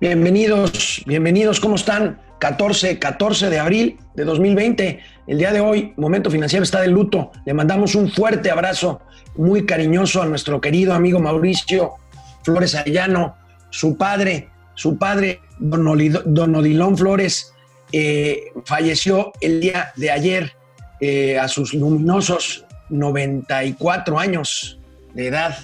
Bienvenidos, 0.00 1.02
bienvenidos, 1.06 1.58
¿cómo 1.58 1.74
están? 1.74 2.20
14, 2.38 3.00
14 3.00 3.50
de 3.50 3.58
abril 3.58 3.98
de 4.14 4.22
2020. 4.22 5.00
El 5.26 5.38
día 5.38 5.52
de 5.52 5.58
hoy, 5.58 5.92
Momento 5.96 6.30
Financiero 6.30 6.62
está 6.62 6.80
de 6.80 6.86
luto. 6.86 7.32
Le 7.44 7.52
mandamos 7.52 7.96
un 7.96 8.08
fuerte 8.08 8.48
abrazo 8.48 9.00
muy 9.36 9.66
cariñoso 9.66 10.22
a 10.22 10.26
nuestro 10.26 10.60
querido 10.60 10.94
amigo 10.94 11.18
Mauricio 11.18 11.94
Flores 12.44 12.76
Arellano, 12.76 13.34
su 13.70 13.96
padre, 13.96 14.50
su 14.76 14.98
padre, 14.98 15.40
don, 15.58 16.54
Odilón 16.54 16.96
Flores, 16.96 17.52
eh, 17.90 18.52
falleció 18.66 19.32
el 19.40 19.60
día 19.60 19.90
de 19.96 20.12
ayer 20.12 20.52
eh, 21.00 21.40
a 21.40 21.48
sus 21.48 21.74
luminosos 21.74 22.64
94 22.88 24.16
años 24.16 24.78
de 25.14 25.26
edad. 25.26 25.58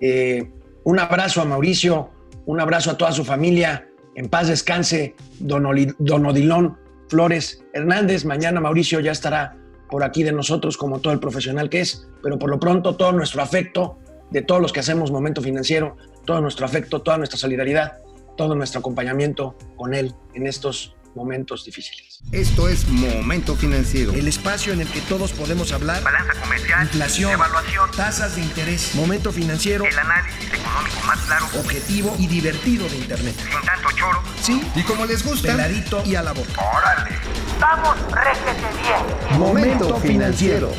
Eh, 0.00 0.48
un 0.84 0.98
abrazo 0.98 1.42
a 1.42 1.44
Mauricio, 1.44 2.13
un 2.46 2.60
abrazo 2.60 2.90
a 2.90 2.98
toda 2.98 3.12
su 3.12 3.24
familia. 3.24 3.88
En 4.14 4.28
paz 4.28 4.48
descanse, 4.48 5.14
don, 5.38 5.66
Odilón 5.66 6.78
Flores 7.08 7.64
Hernández. 7.72 8.24
Mañana 8.24 8.60
Mauricio 8.60 9.00
ya 9.00 9.12
estará 9.12 9.56
por 9.90 10.04
aquí 10.04 10.22
de 10.22 10.32
nosotros 10.32 10.76
como 10.76 11.00
todo 11.00 11.12
el 11.12 11.20
profesional 11.20 11.68
que 11.68 11.80
es, 11.80 12.08
pero 12.22 12.38
por 12.38 12.50
lo 12.50 12.58
pronto 12.58 12.96
todo 12.96 13.12
nuestro 13.12 13.42
afecto 13.42 13.98
de 14.30 14.42
todos 14.42 14.60
los 14.60 14.72
que 14.72 14.80
hacemos 14.80 15.10
Momento 15.10 15.42
Financiero, 15.42 15.96
todo 16.24 16.40
nuestro 16.40 16.66
afecto, 16.66 17.02
toda 17.02 17.18
nuestra 17.18 17.38
solidaridad, 17.38 17.98
todo 18.36 18.54
nuestro 18.54 18.80
acompañamiento 18.80 19.56
con 19.76 19.94
él 19.94 20.12
en 20.34 20.46
estos 20.46 20.96
momentos 21.14 21.64
difíciles. 21.64 22.20
Esto 22.32 22.68
es 22.68 22.88
Momento 22.88 23.54
Financiero. 23.56 24.12
El 24.12 24.28
espacio 24.28 24.72
en 24.72 24.80
el 24.80 24.88
que 24.88 25.00
todos 25.02 25.32
podemos 25.32 25.72
hablar. 25.72 26.02
Balanza 26.02 26.34
comercial. 26.40 26.82
Inflación. 26.82 27.32
Evaluación. 27.32 27.90
Tasas 27.96 28.36
de 28.36 28.42
interés. 28.42 28.94
Momento 28.94 29.32
Financiero. 29.32 29.84
El 29.84 29.98
análisis 29.98 30.52
económico 30.52 31.06
más 31.06 31.20
claro. 31.20 31.46
Objetivo 31.58 32.16
y 32.18 32.26
divertido 32.26 32.88
de 32.88 32.96
Internet. 32.96 33.34
Sin 33.36 33.66
tanto 33.66 33.88
choro. 33.96 34.22
Sí. 34.42 34.62
Y 34.74 34.82
como 34.82 35.06
les 35.06 35.24
gusta. 35.24 35.48
Peladito 35.52 36.02
y 36.04 36.14
a 36.14 36.22
la 36.22 36.32
boca. 36.32 36.60
¡Órale! 36.60 37.16
¡Vamos, 37.60 37.96
réjete 38.10 38.66
bien! 38.82 39.38
Momento 39.38 39.96
Financiero. 40.00 40.72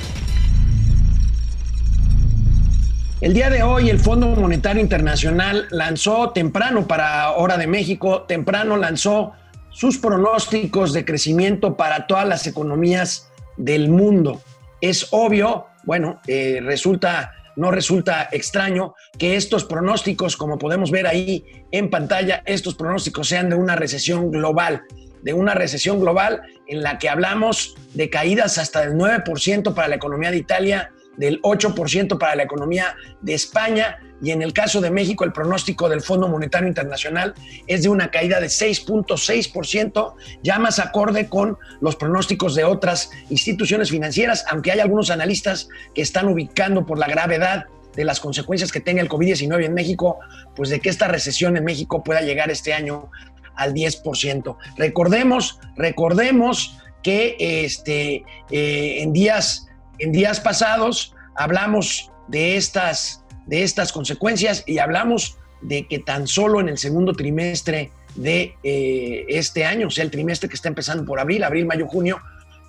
El 3.21 3.33
día 3.33 3.49
de 3.49 3.63
hoy 3.63 3.89
el 3.89 3.99
Fondo 3.99 4.27
Monetario 4.27 4.81
Internacional 4.81 5.67
lanzó 5.71 6.31
temprano 6.31 6.85
para 6.85 7.31
Hora 7.31 7.57
de 7.57 7.65
México, 7.65 8.23
temprano 8.23 8.75
lanzó 8.75 9.33
sus 9.75 9.97
pronósticos 9.97 10.93
de 10.93 11.03
crecimiento 11.03 11.75
para 11.75 12.07
todas 12.07 12.25
las 12.25 12.47
economías 12.47 13.29
del 13.57 13.89
mundo. 13.89 14.41
Es 14.79 15.09
obvio, 15.11 15.65
bueno, 15.83 16.21
eh, 16.27 16.61
resulta, 16.63 17.33
no 17.57 17.71
resulta 17.71 18.29
extraño 18.31 18.95
que 19.19 19.35
estos 19.35 19.65
pronósticos, 19.65 20.37
como 20.37 20.57
podemos 20.57 20.91
ver 20.91 21.07
ahí 21.07 21.65
en 21.71 21.89
pantalla, 21.89 22.41
estos 22.45 22.75
pronósticos 22.75 23.27
sean 23.27 23.49
de 23.49 23.57
una 23.57 23.75
recesión 23.75 24.31
global, 24.31 24.83
de 25.23 25.33
una 25.33 25.53
recesión 25.53 25.99
global 25.99 26.43
en 26.67 26.81
la 26.81 26.97
que 26.97 27.09
hablamos 27.09 27.75
de 27.93 28.09
caídas 28.09 28.57
hasta 28.57 28.79
del 28.79 28.93
9% 28.93 29.73
para 29.73 29.89
la 29.89 29.95
economía 29.95 30.31
de 30.31 30.37
Italia, 30.37 30.91
del 31.17 31.41
8% 31.41 32.17
para 32.17 32.37
la 32.37 32.43
economía 32.43 32.95
de 33.19 33.33
España 33.33 33.99
y 34.21 34.31
en 34.31 34.41
el 34.41 34.53
caso 34.53 34.81
de 34.81 34.91
México 34.91 35.23
el 35.23 35.31
pronóstico 35.31 35.89
del 35.89 36.02
Fondo 36.02 36.27
Monetario 36.27 36.67
Internacional 36.67 37.33
es 37.67 37.83
de 37.83 37.89
una 37.89 38.11
caída 38.11 38.39
de 38.39 38.47
6.6%, 38.47 40.13
ya 40.44 40.59
más 40.59 40.80
acorde 40.80 41.27
con 41.27 41.57
los 41.81 41.95
pronósticos 41.95 42.55
de 42.55 42.63
otras 42.63 43.11
instituciones 43.30 43.89
financieras, 43.89 44.45
aunque 44.49 44.72
hay 44.72 44.80
algunos 44.80 45.09
analistas 45.09 45.69
que 45.94 46.02
están 46.02 46.27
ubicando 46.27 46.85
por 46.85 46.97
la 46.97 47.07
gravedad 47.07 47.66
de 47.95 48.05
las 48.05 48.19
consecuencias 48.19 48.72
que 48.72 48.81
tenga 48.81 49.02
el 49.02 49.09
COVID-19 49.09 49.66
en 49.66 49.73
México, 49.73 50.19
pues 50.55 50.69
de 50.69 50.79
que 50.79 50.89
esta 50.89 51.07
recesión 51.07 51.55
en 51.57 51.63
México 51.63 52.03
pueda 52.03 52.22
llegar 52.22 52.52
este 52.52 52.73
año 52.73 53.09
al 53.55 53.73
10%. 53.73 54.57
Recordemos, 54.77 55.59
recordemos 55.78 56.78
que 57.03 57.38
este, 57.39 58.25
eh, 58.51 59.01
en 59.01 59.13
días 59.13 59.66
en 60.00 60.12
días 60.12 60.39
pasados 60.39 61.13
hablamos 61.35 62.12
de 62.28 62.57
estas, 62.57 63.23
de 63.45 63.63
estas 63.63 63.91
consecuencias 63.91 64.63
y 64.66 64.79
hablamos 64.79 65.38
de 65.61 65.88
que 65.88 66.00
tan 66.00 66.28
solo 66.28 66.59
en 66.59 66.69
el 66.69 66.78
segundo 66.78 67.13
trimestre 67.13 67.91
de 68.16 68.56
eh, 68.63 69.25
este 69.29 69.66
año, 69.66 69.88
o 69.88 69.91
sea, 69.91 70.03
el 70.03 70.11
trimestre 70.11 70.50
que 70.50 70.56
está 70.56 70.69
empezando 70.69 71.06
por 71.06 71.19
abril, 71.19 71.44
abril, 71.44 71.66
mayo, 71.66 71.88
junio, 71.88 72.19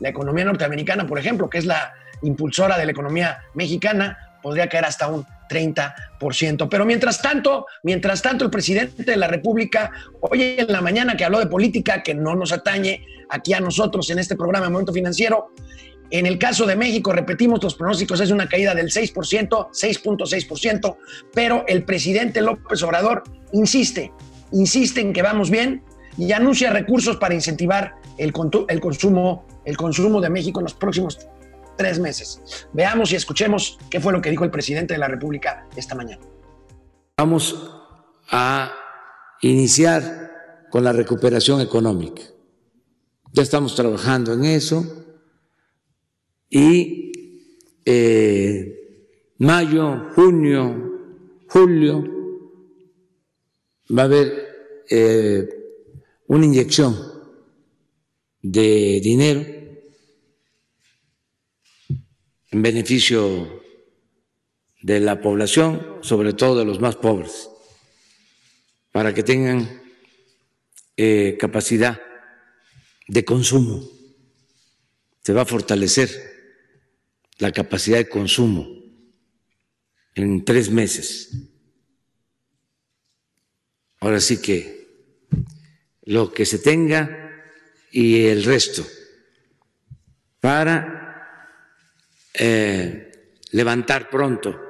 la 0.00 0.09
economía 0.09 0.44
norteamericana, 0.44 1.06
por 1.06 1.19
ejemplo, 1.19 1.48
que 1.48 1.59
es 1.59 1.64
la 1.64 1.92
impulsora 2.22 2.78
de 2.78 2.84
la 2.84 2.92
economía 2.92 3.38
mexicana, 3.54 4.19
podría 4.42 4.69
caer 4.69 4.84
hasta 4.84 5.09
un 5.09 5.26
30%. 5.48 6.69
Pero 6.70 6.84
mientras 6.84 7.20
tanto, 7.22 7.66
mientras 7.82 8.22
tanto, 8.22 8.44
el 8.44 8.50
presidente 8.50 9.04
de 9.04 9.16
la 9.16 9.28
República, 9.28 9.91
hoy 10.20 10.56
en 10.58 10.66
la 10.69 10.81
mañana 10.81 11.16
que 11.16 11.25
habló 11.25 11.38
de 11.38 11.47
política, 11.47 12.03
que 12.03 12.14
no 12.14 12.34
nos 12.34 12.53
atañe 12.53 13.04
aquí 13.31 13.54
a 13.54 13.60
nosotros 13.60 14.10
en 14.10 14.19
este 14.19 14.37
programa 14.37 14.66
de 14.66 14.72
Momento 14.72 14.93
Financiero, 14.93 15.53
en 16.11 16.27
el 16.27 16.39
caso 16.39 16.67
de 16.67 16.77
México, 16.77 17.12
repetimos 17.12 17.62
los 17.62 17.75
pronósticos, 17.75 18.21
es 18.21 18.31
una 18.31 18.49
caída 18.49 18.75
del 18.75 18.91
6%, 18.91 19.12
6.6%, 19.12 20.97
pero 21.33 21.65
el 21.67 21.84
presidente 21.84 22.41
López 22.41 22.83
Obrador 22.83 23.25
insiste, 23.53 24.12
insiste 24.53 25.00
en 25.00 25.12
que 25.12 25.22
vamos 25.22 25.50
bien 25.50 25.83
y 26.17 26.33
anuncia 26.33 26.71
recursos 26.71 27.17
para 27.17 27.34
incentivar 27.34 27.97
el, 28.19 28.33
el, 28.69 28.81
consumo, 28.81 29.47
el 29.65 29.77
consumo 29.77 30.21
de 30.21 30.31
México 30.31 30.61
en 30.61 30.65
los 30.65 30.75
próximos 30.75 31.19
tres 31.77 31.99
meses. 31.99 32.69
Veamos 32.73 33.12
y 33.12 33.17
escuchemos 33.17 33.78
qué 33.91 34.00
fue 34.00 34.12
lo 34.12 34.23
que 34.23 34.31
dijo 34.31 34.44
el 34.44 34.50
presidente 34.50 34.94
de 34.94 34.99
la 34.99 35.09
República 35.09 35.67
esta 35.77 35.94
mañana. 35.94 36.23
Vamos 37.19 37.71
a 38.31 38.73
iniciar 39.43 40.33
con 40.71 40.84
la 40.84 40.93
recuperación 40.93 41.61
económica. 41.61 42.23
Ya 43.33 43.43
estamos 43.43 43.75
trabajando 43.75 44.33
en 44.33 44.44
eso 44.44 45.06
y 46.50 47.12
eh, 47.84 48.76
mayo, 49.38 50.10
junio, 50.14 51.44
julio 51.48 52.04
va 53.96 54.02
a 54.02 54.04
haber 54.06 54.84
eh, 54.90 55.48
una 56.26 56.46
inyección 56.46 56.96
de 58.42 59.00
dinero 59.02 59.44
en 62.50 62.62
beneficio 62.62 63.62
de 64.82 65.00
la 65.00 65.20
población, 65.20 65.98
sobre 66.02 66.32
todo 66.32 66.60
de 66.60 66.64
los 66.64 66.80
más 66.80 66.96
pobres, 66.96 67.50
para 68.92 69.12
que 69.12 69.22
tengan 69.22 69.82
eh, 70.96 71.36
capacidad 71.38 72.00
de 73.08 73.24
consumo. 73.24 73.82
Se 75.22 75.32
va 75.32 75.42
a 75.42 75.46
fortalecer 75.46 76.08
la 77.38 77.52
capacidad 77.52 77.98
de 77.98 78.08
consumo 78.08 78.66
en 80.14 80.44
tres 80.44 80.70
meses. 80.70 81.30
Ahora 84.00 84.20
sí 84.20 84.41
que 84.41 84.76
lo 86.02 86.32
que 86.32 86.46
se 86.46 86.58
tenga 86.58 87.44
y 87.91 88.26
el 88.26 88.44
resto 88.44 88.86
para 90.41 91.48
eh, 92.34 93.12
levantar 93.50 94.08
pronto 94.10 94.60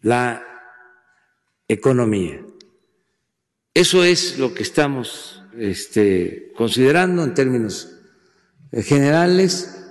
la 0.00 0.44
economía. 1.66 2.40
Eso 3.74 4.04
es 4.04 4.38
lo 4.38 4.54
que 4.54 4.62
estamos 4.62 5.42
este, 5.56 6.52
considerando 6.56 7.24
en 7.24 7.34
términos 7.34 7.94
generales 8.72 9.87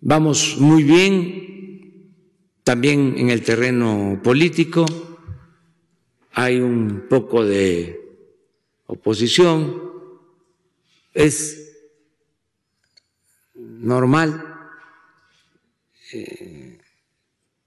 Vamos 0.00 0.56
muy 0.58 0.82
bien 0.82 2.12
también 2.62 3.14
en 3.16 3.30
el 3.30 3.42
terreno 3.42 4.20
político. 4.22 4.84
Hay 6.32 6.60
un 6.60 7.06
poco 7.08 7.44
de 7.44 8.00
oposición. 8.86 9.82
Es 11.12 11.64
normal, 13.54 14.44
eh, 16.12 16.78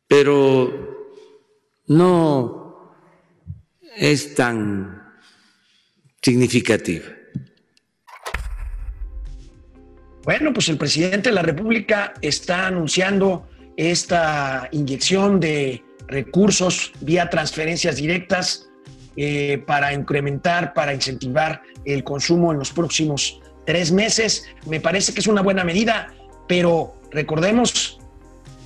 pero 0.08 1.14
no 1.88 2.94
es 3.96 4.36
tan 4.36 5.14
significativa. 6.22 7.17
Bueno, 10.28 10.52
pues 10.52 10.68
el 10.68 10.78
presidente 10.78 11.30
de 11.30 11.36
la 11.36 11.42
República 11.42 12.14
está 12.20 12.68
anunciando 12.68 13.48
esta 13.78 14.68
inyección 14.74 15.40
de 15.40 15.86
recursos 16.06 16.92
vía 17.00 17.30
transferencias 17.30 17.96
directas 17.96 18.68
eh, 19.16 19.64
para 19.66 19.94
incrementar, 19.94 20.74
para 20.74 20.94
incentivar 20.94 21.62
el 21.86 22.04
consumo 22.04 22.52
en 22.52 22.60
los 22.60 22.74
próximos 22.74 23.40
tres 23.66 23.94
meses. 23.94 24.44
Me 24.66 24.82
parece 24.82 25.14
que 25.14 25.22
es 25.22 25.28
una 25.28 25.42
buena 25.42 25.64
medida, 25.64 26.14
pero 26.46 26.94
recordemos 27.10 27.98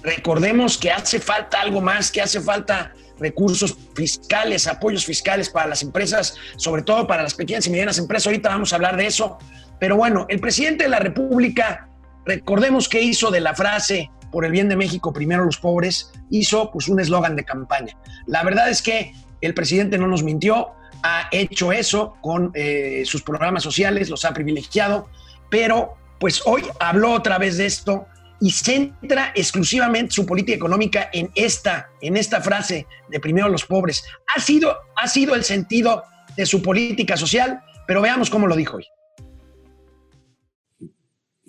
recordemos 0.01 0.79
que 0.79 0.89
hace 0.89 1.19
falta 1.19 1.61
algo 1.61 1.79
más, 1.79 2.11
que 2.11 2.23
hace 2.23 2.41
falta 2.41 2.91
recursos 3.19 3.77
fiscales, 3.93 4.65
apoyos 4.65 5.05
fiscales 5.05 5.47
para 5.47 5.67
las 5.67 5.83
empresas, 5.83 6.37
sobre 6.57 6.81
todo 6.81 7.05
para 7.05 7.21
las 7.21 7.35
pequeñas 7.35 7.67
y 7.67 7.69
medianas 7.69 7.99
empresas. 7.99 8.25
Ahorita 8.25 8.49
vamos 8.49 8.73
a 8.73 8.77
hablar 8.77 8.97
de 8.97 9.05
eso. 9.05 9.37
Pero 9.81 9.97
bueno, 9.97 10.27
el 10.29 10.39
presidente 10.39 10.83
de 10.83 10.91
la 10.91 10.99
República, 10.99 11.89
recordemos 12.23 12.87
que 12.87 13.01
hizo 13.01 13.31
de 13.31 13.39
la 13.39 13.55
frase 13.55 14.11
por 14.31 14.45
el 14.45 14.51
bien 14.51 14.69
de 14.69 14.75
México, 14.75 15.11
primero 15.11 15.43
los 15.43 15.57
pobres, 15.57 16.11
hizo 16.29 16.69
pues 16.69 16.87
un 16.87 16.99
eslogan 16.99 17.35
de 17.35 17.43
campaña. 17.43 17.97
La 18.27 18.43
verdad 18.43 18.69
es 18.69 18.83
que 18.83 19.11
el 19.41 19.55
presidente 19.55 19.97
no 19.97 20.05
nos 20.05 20.21
mintió, 20.21 20.73
ha 21.01 21.27
hecho 21.31 21.71
eso 21.71 22.15
con 22.21 22.51
eh, 22.53 23.01
sus 23.07 23.23
programas 23.23 23.63
sociales, 23.63 24.11
los 24.11 24.23
ha 24.23 24.35
privilegiado, 24.35 25.09
pero 25.49 25.95
pues 26.19 26.43
hoy 26.45 26.61
habló 26.79 27.13
otra 27.13 27.39
vez 27.39 27.57
de 27.57 27.65
esto 27.65 28.05
y 28.39 28.51
centra 28.51 29.31
exclusivamente 29.33 30.13
su 30.13 30.27
política 30.27 30.57
económica 30.57 31.09
en 31.11 31.31
esta, 31.33 31.89
en 32.01 32.17
esta 32.17 32.39
frase 32.39 32.85
de 33.09 33.19
primero 33.19 33.49
los 33.49 33.65
pobres. 33.65 34.03
Ha 34.35 34.41
sido, 34.41 34.77
ha 34.95 35.07
sido 35.07 35.33
el 35.33 35.43
sentido 35.43 36.03
de 36.37 36.45
su 36.45 36.61
política 36.61 37.17
social, 37.17 37.63
pero 37.87 37.99
veamos 37.99 38.29
cómo 38.29 38.45
lo 38.45 38.55
dijo 38.55 38.77
hoy. 38.77 38.85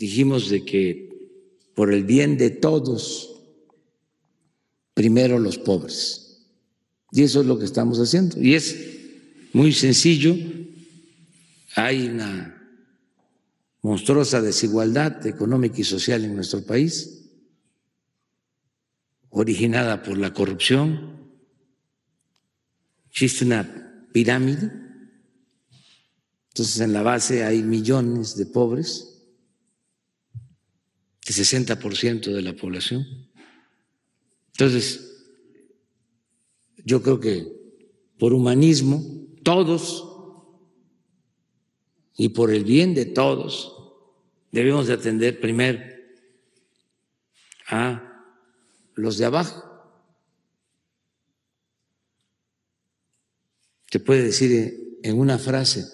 Dijimos 0.02 0.50
de 0.50 0.64
que 0.64 1.31
por 1.76 1.94
el 1.94 2.02
bien 2.02 2.37
de 2.37 2.50
todos, 2.50 3.40
primero 4.94 5.38
los 5.38 5.58
pobres. 5.58 6.43
Y 7.12 7.22
eso 7.22 7.43
es 7.43 7.46
lo 7.46 7.56
que 7.56 7.66
estamos 7.66 8.00
haciendo. 8.00 8.37
Y 8.43 8.56
es 8.56 8.76
muy 9.52 9.72
sencillo. 9.72 10.34
Hay 11.76 12.08
una 12.08 12.82
monstruosa 13.82 14.43
desigualdad 14.43 15.25
económica 15.25 15.76
y 15.78 15.84
social 15.84 16.25
en 16.25 16.34
nuestro 16.34 16.66
país, 16.66 17.28
originada 19.31 20.02
por 20.02 20.19
la 20.19 20.34
corrupción. 20.34 21.31
Existe 23.08 23.44
una 23.44 24.08
pirámide. 24.12 24.69
Entonces 26.48 26.81
en 26.81 26.93
la 26.93 27.02
base 27.02 27.44
hay 27.44 27.62
millones 27.62 28.37
de 28.37 28.46
pobres 28.46 29.10
el 31.26 31.34
60% 31.34 32.32
de 32.32 32.42
la 32.42 32.54
población. 32.54 33.06
Entonces, 34.52 35.24
yo 36.84 37.02
creo 37.02 37.20
que 37.20 37.46
por 38.19 38.32
humanismo, 38.32 39.02
todos, 39.42 40.08
y 42.16 42.30
por 42.30 42.50
el 42.50 42.64
bien 42.64 42.94
de 42.94 43.06
todos, 43.06 43.74
debemos 44.50 44.86
de 44.86 44.94
atender 44.94 45.40
primero 45.40 45.80
a 47.69 48.26
los 48.94 49.16
de 49.19 49.24
abajo. 49.24 49.69
Se 53.90 54.00
puede 54.00 54.22
decir 54.22 55.00
en 55.02 55.19
una 55.19 55.38
frase, 55.38 55.86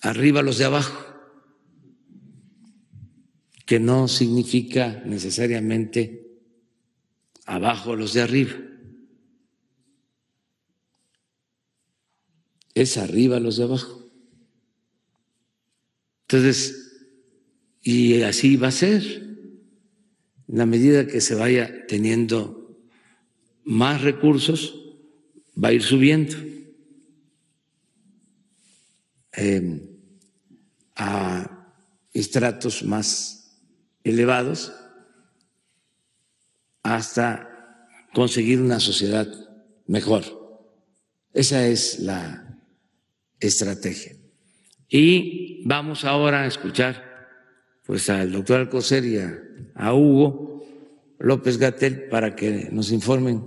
arriba 0.00 0.42
los 0.42 0.58
de 0.58 0.64
abajo 0.64 1.11
que 3.72 3.80
no 3.80 4.06
significa 4.06 5.02
necesariamente 5.06 6.28
abajo 7.46 7.96
los 7.96 8.12
de 8.12 8.20
arriba. 8.20 8.52
Es 12.74 12.98
arriba 12.98 13.40
los 13.40 13.56
de 13.56 13.64
abajo. 13.64 14.12
Entonces, 16.28 17.00
y 17.80 18.20
así 18.20 18.56
va 18.56 18.68
a 18.68 18.72
ser. 18.72 19.04
En 20.48 20.58
la 20.58 20.66
medida 20.66 21.06
que 21.06 21.22
se 21.22 21.34
vaya 21.34 21.86
teniendo 21.86 22.78
más 23.64 24.02
recursos, 24.02 24.74
va 25.56 25.68
a 25.68 25.72
ir 25.72 25.82
subiendo. 25.82 26.36
Eh, 29.34 29.88
a 30.94 31.72
estratos 32.12 32.82
más 32.84 33.41
elevados 34.04 34.72
hasta 36.82 37.48
conseguir 38.12 38.60
una 38.60 38.80
sociedad 38.80 39.28
mejor. 39.86 40.24
Esa 41.32 41.66
es 41.66 42.00
la 42.00 42.58
estrategia. 43.40 44.12
Y 44.88 45.62
vamos 45.64 46.04
ahora 46.04 46.42
a 46.42 46.46
escuchar 46.46 47.10
pues 47.86 48.08
al 48.10 48.30
doctor 48.30 48.60
Alcocer 48.60 49.04
y 49.04 49.18
a, 49.18 49.94
Hugo 49.94 50.64
López 51.18 51.58
Gatel 51.58 52.08
para 52.08 52.36
que 52.36 52.68
nos 52.70 52.92
informen 52.92 53.42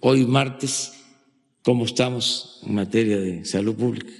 hoy 0.00 0.26
martes 0.26 0.92
cómo 1.62 1.84
estamos 1.84 2.60
en 2.66 2.74
materia 2.74 3.18
de 3.18 3.44
salud 3.44 3.74
pública. 3.74 4.12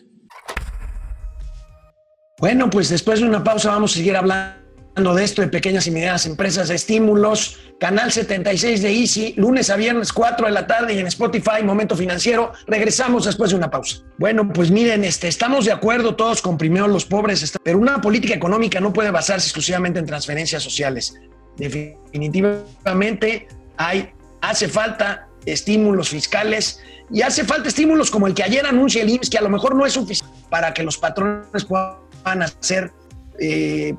Bueno, 2.39 2.71
pues 2.71 2.89
después 2.89 3.21
de 3.21 3.27
una 3.27 3.45
pausa 3.45 3.71
vamos 3.71 3.93
a 3.93 3.97
seguir 3.97 4.17
hablando 4.17 4.62
de 4.95 5.25
esto 5.25 5.41
de 5.41 5.49
pequeñas 5.49 5.87
y 5.87 5.91
medianas 5.91 6.27
empresas, 6.27 6.69
estímulos, 6.69 7.59
canal 7.81 8.13
76 8.13 8.83
de 8.83 8.91
Easy, 8.93 9.35
lunes 9.37 9.71
a 9.71 9.77
viernes 9.77 10.13
4 10.13 10.47
de 10.47 10.53
la 10.53 10.67
tarde 10.67 10.95
y 10.95 10.99
en 10.99 11.07
Spotify, 11.07 11.63
Momento 11.65 11.97
Financiero. 11.97 12.53
Regresamos 12.67 13.25
después 13.25 13.51
de 13.51 13.57
una 13.57 13.71
pausa. 13.71 14.03
Bueno, 14.19 14.53
pues 14.53 14.71
miren, 14.71 15.03
este, 15.05 15.29
estamos 15.29 15.65
de 15.65 15.73
acuerdo 15.73 16.15
todos 16.15 16.43
con 16.43 16.59
primero 16.59 16.87
los 16.89 17.07
pobres, 17.07 17.59
pero 17.63 17.79
una 17.79 18.01
política 18.03 18.35
económica 18.35 18.81
no 18.81 18.93
puede 18.93 19.11
basarse 19.11 19.47
exclusivamente 19.47 19.99
en 19.99 20.07
transferencias 20.07 20.63
sociales. 20.63 21.15
Definitivamente 21.57 23.49
hay, 23.79 24.11
hace 24.43 24.69
falta 24.69 25.29
estímulos 25.47 26.11
fiscales 26.11 26.81
y 27.11 27.23
hace 27.23 27.45
falta 27.45 27.69
estímulos 27.69 28.11
como 28.11 28.27
el 28.27 28.35
que 28.35 28.43
ayer 28.43 28.67
anuncia 28.67 29.03
el 29.03 29.09
IMSS, 29.09 29.31
que 29.31 29.39
a 29.39 29.43
lo 29.43 29.49
mejor 29.49 29.75
no 29.75 29.87
es 29.87 29.95
suficiente 29.95 30.37
para 30.51 30.75
que 30.75 30.83
los 30.83 30.99
patrones 30.99 31.65
puedan 31.65 32.43
hacer 32.43 32.93
eh, 33.41 33.95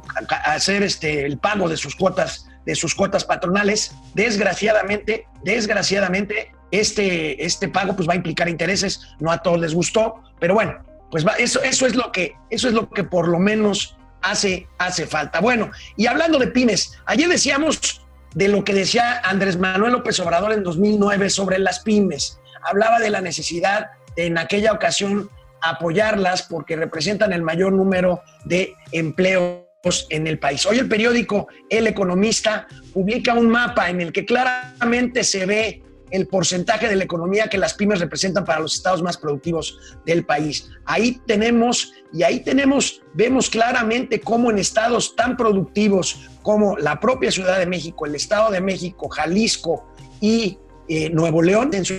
hacer 0.46 0.84
este, 0.84 1.26
el 1.26 1.38
pago 1.38 1.68
de 1.70 1.78
sus 1.78 1.96
cuotas 1.96 2.48
de 2.66 2.76
sus 2.76 2.96
cuotas 2.96 3.26
patronales. 3.26 3.96
Desgraciadamente, 4.14 5.28
desgraciadamente, 5.44 6.52
este, 6.72 7.44
este 7.44 7.68
pago 7.68 7.96
pues 7.96 8.08
va 8.08 8.14
a 8.14 8.18
implicar 8.18 8.50
intereses. 8.50 9.02
No 9.20 9.32
a 9.32 9.40
todos 9.40 9.60
les 9.60 9.74
gustó, 9.74 10.24
pero 10.40 10.54
bueno, 10.54 10.80
pues 11.12 11.26
eso, 11.38 11.62
eso 11.62 11.86
es 11.86 11.96
lo 11.96 12.12
que, 12.12 12.36
eso 12.50 12.68
es 12.68 12.74
lo 12.74 12.90
que 12.90 13.04
por 13.04 13.28
lo 13.28 13.40
menos 13.40 13.98
hace, 14.22 14.68
hace 14.78 15.06
falta. 15.06 15.40
Bueno, 15.40 15.72
y 15.98 16.08
hablando 16.08 16.40
de 16.40 16.48
pymes, 16.48 16.98
ayer 17.06 17.30
decíamos 17.30 18.02
de 18.34 18.48
lo 18.48 18.64
que 18.64 18.74
decía 18.74 19.20
Andrés 19.24 19.58
Manuel 19.58 19.94
López 19.94 20.20
Obrador 20.20 20.54
en 20.54 20.64
2009 20.64 21.30
sobre 21.30 21.60
las 21.60 21.82
pymes. 21.82 22.40
Hablaba 22.64 23.00
de 23.00 23.10
la 23.10 23.22
necesidad 23.22 23.92
en 24.16 24.38
aquella 24.38 24.72
ocasión 24.74 25.30
apoyarlas 25.64 26.44
porque 26.44 26.76
representan 26.76 27.34
el 27.34 27.42
mayor 27.42 27.74
número 27.74 28.22
de 28.46 28.74
empleos 28.92 29.64
en 30.10 30.28
el 30.28 30.40
país. 30.40 30.66
Hoy 30.66 30.80
el 30.80 30.88
periódico 30.88 31.48
El 31.70 31.88
Economista 31.88 32.68
publica 32.94 33.34
un 33.34 33.50
mapa 33.50 33.90
en 33.90 34.02
el 34.02 34.12
que 34.12 34.26
claramente 34.26 35.24
se 35.24 35.46
ve 35.46 35.84
el 36.14 36.28
porcentaje 36.28 36.88
de 36.88 36.96
la 36.96 37.06
economía 37.06 37.48
que 37.48 37.58
las 37.58 37.74
pymes 37.74 38.00
representan 38.00 38.46
para 38.46 38.60
los 38.60 38.76
estados 38.76 39.02
más 39.02 39.18
productivos 39.18 39.98
del 40.06 40.26
país. 40.26 40.70
Ahí 40.86 41.20
tenemos, 41.26 41.92
y 42.14 42.22
ahí 42.22 42.42
tenemos, 42.42 43.02
vemos 43.16 43.50
claramente 43.50 44.20
cómo 44.20 44.52
en 44.52 44.60
estados 44.60 45.16
tan 45.16 45.36
productivos 45.36 46.30
como 46.44 46.78
la 46.78 47.00
propia 47.00 47.32
Ciudad 47.32 47.58
de 47.58 47.66
México, 47.66 48.06
el 48.06 48.14
Estado 48.14 48.52
de 48.52 48.62
México, 48.62 49.10
Jalisco 49.10 49.88
y 50.22 50.60
eh, 50.88 51.10
Nuevo 51.10 51.42
León, 51.42 51.72
en 51.74 51.84
su 51.84 51.96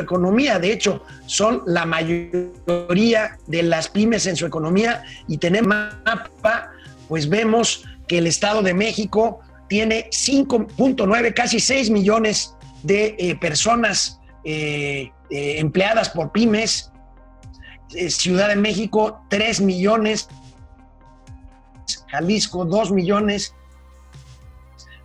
economía. 0.00 0.58
De 0.58 0.72
hecho, 0.72 1.02
son 1.26 1.62
la 1.66 1.86
mayoría 1.86 3.38
de 3.46 3.62
las 3.62 3.88
pymes 3.88 4.26
en 4.26 4.36
su 4.36 4.46
economía 4.46 5.02
y 5.28 5.38
tenemos 5.38 5.68
mapa, 6.04 6.72
pues 7.08 7.28
vemos 7.28 7.84
que 8.08 8.18
el 8.18 8.26
Estado 8.26 8.62
de 8.62 8.74
México 8.74 9.40
tiene 9.68 10.10
5.9, 10.10 11.32
casi 11.32 11.60
6 11.60 11.90
millones 11.90 12.56
de 12.82 13.14
eh, 13.18 13.36
personas 13.36 14.20
eh, 14.44 15.12
eh, 15.30 15.58
empleadas 15.58 16.10
por 16.10 16.32
pymes. 16.32 16.90
Ciudad 18.08 18.48
de 18.48 18.56
México, 18.56 19.24
3 19.30 19.60
millones. 19.60 20.28
Jalisco, 22.08 22.64
2 22.64 22.92
millones. 22.92 23.54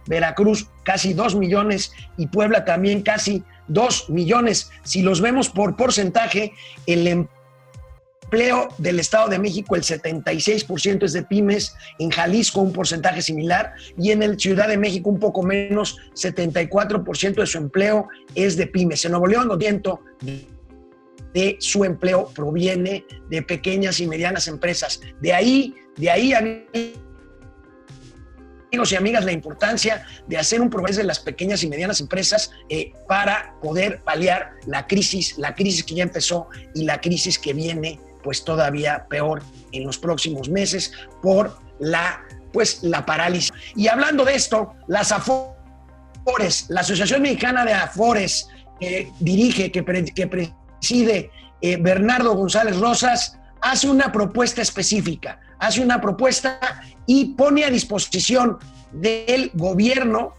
Veracruz, 0.08 0.68
casi 0.84 1.14
2 1.14 1.36
millones. 1.36 1.94
Y 2.18 2.28
Puebla 2.28 2.66
también 2.66 3.02
casi 3.02 3.44
2 3.67 4.10
millones. 4.10 4.72
Si 4.84 5.01
los 5.01 5.22
vemos 5.22 5.50
por 5.50 5.75
porcentaje, 5.75 6.53
el 6.86 7.07
empleo 7.07 8.69
del 8.77 9.00
Estado 9.00 9.29
de 9.29 9.39
México, 9.39 9.75
el 9.75 9.84
76% 9.84 11.03
es 11.03 11.13
de 11.13 11.24
pymes, 11.24 11.75
en 12.00 12.10
Jalisco 12.10 12.62
un 12.62 12.74
porcentaje 12.74 13.22
similar 13.22 13.74
y 13.98 14.12
en 14.12 14.24
el 14.24 14.39
Ciudad 14.39 14.67
de 14.67 14.77
México 14.77 15.10
un 15.10 15.19
poco 15.19 15.43
menos, 15.43 15.98
74% 16.13 17.36
de 17.36 17.45
su 17.45 17.57
empleo 17.57 18.07
es 18.34 18.57
de 18.57 18.67
pymes. 18.67 19.05
En 19.05 19.12
Nuevo 19.12 19.27
León, 19.27 19.50
ciento 19.60 20.01
de 21.34 21.57
su 21.60 21.84
empleo 21.84 22.31
proviene 22.34 23.05
de 23.29 23.41
pequeñas 23.41 24.00
y 24.00 24.07
medianas 24.07 24.48
empresas. 24.48 25.01
De 25.22 25.34
ahí, 25.34 25.75
de 25.98 26.10
ahí 26.10 26.34
amigos 28.75 28.91
y 28.91 28.98
amigas, 28.98 29.24
la 29.24 29.32
importancia 29.32 30.05
de 30.27 30.38
hacer 30.38 30.60
un 30.60 30.70
progreso 30.70 31.00
de 31.00 31.05
las 31.05 31.20
pequeñas 31.20 31.63
y 31.63 31.70
medianas 31.70 32.01
empresas 32.01 32.51
eh, 32.67 32.91
para 33.08 33.55
poder 33.62 34.01
paliar 34.03 34.51
la 34.65 34.86
crisis, 34.86 35.38
la 35.38 35.55
crisis 35.55 35.86
que 35.86 35.96
ya 35.96 36.03
empezó 36.03 36.50
y 36.74 36.84
la 36.84 37.00
crisis 37.00 37.39
que 37.39 37.53
viene 37.53 38.01
pues 38.22 38.44
todavía 38.44 39.05
peor 39.10 39.44
en 39.72 39.86
los 39.86 39.98
próximos 39.98 40.50
meses 40.50 40.91
por 41.22 41.58
la 41.79 42.22
pues 42.51 42.84
la 42.84 43.05
parálisis. 43.05 43.53
Y 43.77 43.88
hablando 43.88 44.25
de 44.25 44.36
esto, 44.36 44.74
las 44.88 45.13
AFORES, 45.13 46.65
la 46.67 46.82
Asociación 46.82 47.22
Mexicana 47.22 47.63
de 47.63 47.74
AFORES, 47.74 48.50
que 48.77 49.10
dirige, 49.22 49.72
que, 49.72 49.84
preside 49.84 51.29
eh, 51.62 51.77
Bernardo 51.77 52.36
González 52.36 52.77
Rosas, 52.77 53.38
hace 53.65 53.89
una 53.89 54.12
propuesta 54.12 54.62
específica, 54.62 55.39
hace 55.57 55.81
una 55.81 56.00
propuesta 56.00 56.60
y 57.07 57.34
pone 57.34 57.63
a 57.63 57.72
disposición 57.72 58.60
del 58.91 59.50
gobierno, 59.55 60.36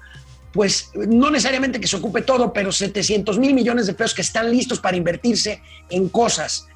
pues 0.53 0.91
no 0.95 1.29
necesariamente 1.31 1.81
que 1.81 1.89
se 1.89 1.97
ocupe 1.97 2.23
todo, 2.23 2.53
pero 2.53 2.71
700 2.71 3.41
mil 3.41 3.53
millones 3.53 3.89
de 3.89 3.95
pesos 3.95 4.15
que 4.15 4.23
están 4.23 4.49
listos 4.49 4.79
para 4.79 4.97
invertirse 4.97 5.61
en 5.91 6.09
cosas. 6.09 6.69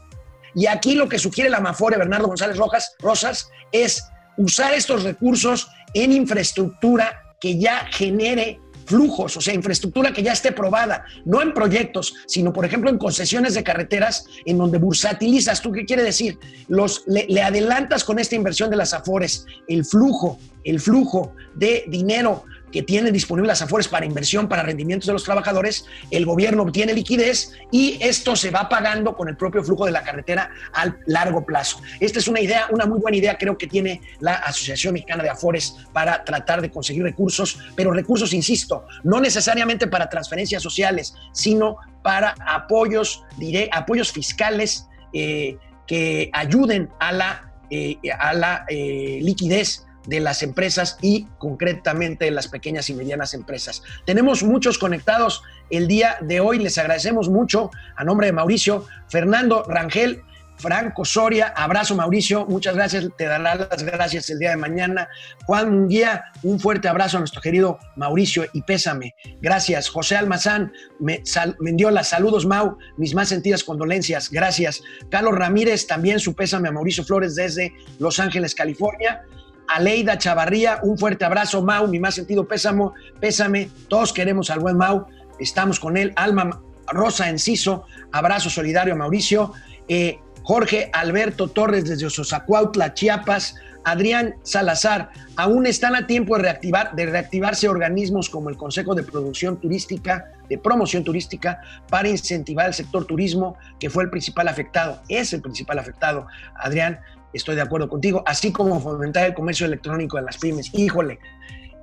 Y 0.57 0.67
aquí 0.67 0.97
lo 0.97 1.09
que 1.09 1.21
sugiere 1.21 1.49
la 1.49 1.61
Mafore, 1.61 1.97
Bernardo 1.97 2.27
González 2.27 2.57
Rosas, 2.99 3.49
es 3.71 4.03
usar 4.37 4.75
estos 4.75 5.05
recursos 5.05 5.69
en 5.95 6.11
infraestructura 6.11 7.37
que 7.41 7.61
ya 7.61 7.87
genere 7.93 8.61
flujos, 8.91 9.37
o 9.37 9.41
sea, 9.41 9.55
infraestructura 9.55 10.13
que 10.13 10.23
ya 10.23 10.33
esté 10.33 10.51
probada, 10.51 11.05
no 11.25 11.41
en 11.41 11.55
proyectos, 11.55 12.15
sino 12.27 12.53
por 12.53 12.65
ejemplo 12.65 12.91
en 12.91 12.99
concesiones 12.99 13.55
de 13.55 13.63
carreteras 13.63 14.27
en 14.45 14.59
donde 14.59 14.79
bursatilizas. 14.79 15.63
¿Tú 15.63 15.71
qué 15.71 15.85
quiere 15.85 16.03
decir? 16.03 16.39
Los, 16.67 17.05
le, 17.07 17.27
le 17.29 17.43
adelantas 17.43 18.03
con 18.03 18.19
esta 18.19 18.35
inversión 18.35 18.69
de 18.69 18.77
las 18.77 18.93
Afores 18.93 19.47
el 19.69 19.85
flujo, 19.85 20.39
el 20.65 20.81
flujo 20.81 21.35
de 21.55 21.85
dinero 21.87 22.45
que 22.73 22.83
tiene 22.83 23.11
disponible 23.11 23.49
las 23.49 23.63
Afores 23.63 23.89
para 23.89 24.07
inversión, 24.07 24.49
para 24.49 24.63
rendimientos 24.63 25.07
de 25.07 25.13
los 25.13 25.25
trabajadores, 25.25 25.87
el 26.11 26.25
gobierno 26.25 26.63
obtiene 26.63 26.93
liquidez 26.93 27.53
y 27.71 27.99
esto 28.01 28.37
se 28.37 28.51
va 28.51 28.69
pagando 28.69 29.17
con 29.17 29.29
el 29.29 29.37
propio 29.37 29.63
flujo 29.63 29.87
de 29.87 29.93
la 29.93 30.03
carretera 30.03 30.51
al 30.73 30.99
largo 31.07 31.45
plazo. 31.45 31.81
Esta 32.01 32.19
es 32.19 32.29
una 32.29 32.41
idea, 32.41 32.67
una 32.71 32.87
muy 32.87 33.01
buena 33.01 33.17
idea 33.17 33.37
creo 33.39 33.57
que 33.57 33.67
tiene 33.67 34.01
la 34.21 34.35
Asociación 34.35 34.95
Mexicana 34.95 35.23
de 35.23 35.31
Afores 35.31 35.77
para 35.93 36.25
tratar 36.25 36.61
de 36.61 36.71
conseguir 36.71 37.03
recursos, 37.03 37.59
pero 37.75 37.93
recursos, 37.93 38.33
insisto, 38.33 38.85
no 39.05 39.21
necesariamente 39.21 39.87
para 39.87 40.09
transferencias 40.09 40.63
sociales, 40.63 41.15
sino 41.33 41.77
para 42.03 42.35
apoyos, 42.47 43.25
diré, 43.37 43.69
apoyos 43.73 44.13
fiscales 44.13 44.89
eh, 45.13 45.57
que 45.87 46.31
ayuden 46.33 46.89
a 47.01 47.13
la, 47.13 47.53
eh, 47.71 47.99
a 48.19 48.33
la 48.33 48.65
eh, 48.69 49.19
liquidez 49.23 49.85
de 50.11 50.21
las 50.21 50.43
empresas 50.43 50.99
y 51.01 51.27
concretamente 51.39 52.25
de 52.27 52.33
las 52.33 52.49
pequeñas 52.49 52.91
y 52.91 52.95
medianas 52.95 53.33
empresas. 53.33 53.83
Tenemos 54.05 54.43
muchos 54.43 54.77
conectados 54.77 55.43
el 55.71 55.87
día 55.87 56.19
de 56.21 56.41
hoy, 56.41 56.59
les 56.59 56.77
agradecemos 56.79 57.29
mucho 57.31 57.71
a 57.97 58.03
nombre 58.03 58.27
de 58.27 58.33
Mauricio, 58.33 58.87
Fernando 59.09 59.63
Rangel, 59.69 60.23
Franco 60.57 61.05
Soria, 61.05 61.55
abrazo 61.57 61.95
Mauricio, 61.95 62.45
muchas 62.45 62.75
gracias, 62.75 63.07
te 63.17 63.25
dará 63.25 63.55
las 63.55 63.83
gracias 63.85 64.29
el 64.31 64.41
día 64.41 64.51
de 64.51 64.57
mañana. 64.57 65.09
Juan 65.47 65.71
Munguía, 65.73 66.25
un 66.43 66.59
fuerte 66.59 66.89
abrazo 66.89 67.17
a 67.17 67.21
nuestro 67.21 67.41
querido 67.41 67.79
Mauricio 67.97 68.45
y 68.53 68.63
pésame. 68.63 69.15
Gracias. 69.41 69.89
José 69.89 70.17
Almazán, 70.17 70.73
me, 70.99 71.23
me 71.61 71.73
dio 71.73 71.91
las 71.91 72.09
saludos 72.09 72.45
Mau, 72.45 72.77
mis 72.99 73.15
más 73.15 73.31
sentidas 73.31 73.65
condolencias, 73.65 74.29
gracias. 74.29 74.83
Carlos 75.11 75.35
Ramírez, 75.35 75.87
también 75.87 76.19
su 76.19 76.35
pésame 76.35 76.69
a 76.69 76.73
Mauricio 76.73 77.05
Flores 77.05 77.37
desde 77.37 77.73
Los 77.99 78.19
Ángeles, 78.19 78.55
California. 78.55 79.23
Aleida 79.71 80.19
Chavarría, 80.19 80.81
un 80.83 80.99
fuerte 80.99 81.25
abrazo, 81.25 81.63
Mau, 81.63 81.87
mi 81.87 82.01
más 82.01 82.17
sentido 82.17 82.47
pésamo, 82.49 82.95
pésame, 83.21 83.71
todos 83.87 84.13
queremos 84.13 84.51
al 84.51 84.59
buen 84.59 84.77
Mau, 84.77 85.07
estamos 85.39 85.79
con 85.79 85.97
él, 85.97 86.13
Alma 86.17 86.61
Rosa 86.89 87.29
Enciso, 87.29 87.85
abrazo 88.11 88.51
solidario 88.51 88.95
a 88.95 88.97
Mauricio, 88.97 89.53
eh, 89.87 90.19
Jorge 90.43 90.91
Alberto 90.93 91.47
Torres 91.47 91.85
desde 91.85 92.07
Ososacuautla, 92.07 92.95
Chiapas, 92.95 93.55
Adrián 93.85 94.35
Salazar, 94.43 95.11
aún 95.37 95.67
están 95.67 95.95
a 95.95 96.09
tiempo 96.09 96.37
de, 96.37 96.43
reactivar, 96.43 96.97
de 96.97 97.07
reactivarse 97.07 97.69
organismos 97.69 98.29
como 98.29 98.51
el 98.51 98.57
Consejo 98.57 98.97
de 98.97 99.05
Producción 99.05 99.59
Turística, 99.59 100.33
de 100.49 100.59
Promoción 100.59 101.05
Turística, 101.05 101.61
para 101.89 102.09
incentivar 102.09 102.67
el 102.67 102.75
sector 102.75 103.05
turismo, 103.05 103.57
que 103.79 103.89
fue 103.89 104.03
el 104.03 104.11
principal 104.11 104.49
afectado, 104.49 105.01
es 105.09 105.33
el 105.33 105.41
principal 105.41 105.79
afectado. 105.79 106.27
Adrián, 106.57 106.99
estoy 107.33 107.57
de 107.57 107.63
acuerdo 107.63 107.89
contigo, 107.89 108.23
así 108.27 108.53
como 108.53 108.81
fomentar 108.81 109.27
el 109.27 109.35
comercio 109.35 109.67
electrónico 109.67 110.17
de 110.17 110.25
las 110.25 110.39
pymes. 110.39 110.71
Híjole, 110.75 111.19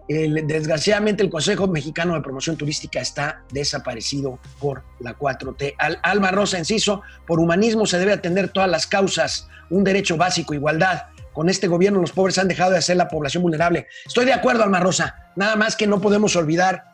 desgraciadamente 0.07 1.23
el 1.23 1.29
Consejo 1.29 1.67
Mexicano 1.67 2.13
de 2.13 2.21
Promoción 2.21 2.55
Turística 2.55 2.99
está 2.99 3.43
desaparecido 3.51 4.39
por 4.59 4.83
la 4.99 5.17
4T. 5.17 5.75
Al, 5.77 5.99
Alma 6.01 6.31
Rosa 6.31 6.57
Enciso, 6.57 7.01
por 7.25 7.39
humanismo 7.39 7.85
se 7.85 7.99
debe 7.99 8.13
atender 8.13 8.49
todas 8.49 8.69
las 8.69 8.87
causas, 8.87 9.47
un 9.69 9.83
derecho 9.83 10.17
básico, 10.17 10.53
igualdad. 10.53 11.03
Con 11.33 11.49
este 11.49 11.67
gobierno 11.67 11.99
los 11.99 12.13
pobres 12.13 12.37
han 12.39 12.47
dejado 12.47 12.71
de 12.71 12.81
ser 12.81 12.97
la 12.97 13.09
población 13.09 13.43
vulnerable. 13.43 13.87
Estoy 14.05 14.25
de 14.25 14.33
acuerdo, 14.33 14.63
Alma 14.63 14.79
Rosa, 14.79 15.31
nada 15.35 15.55
más 15.55 15.75
que 15.75 15.87
no 15.87 16.01
podemos 16.01 16.35
olvidar 16.35 16.85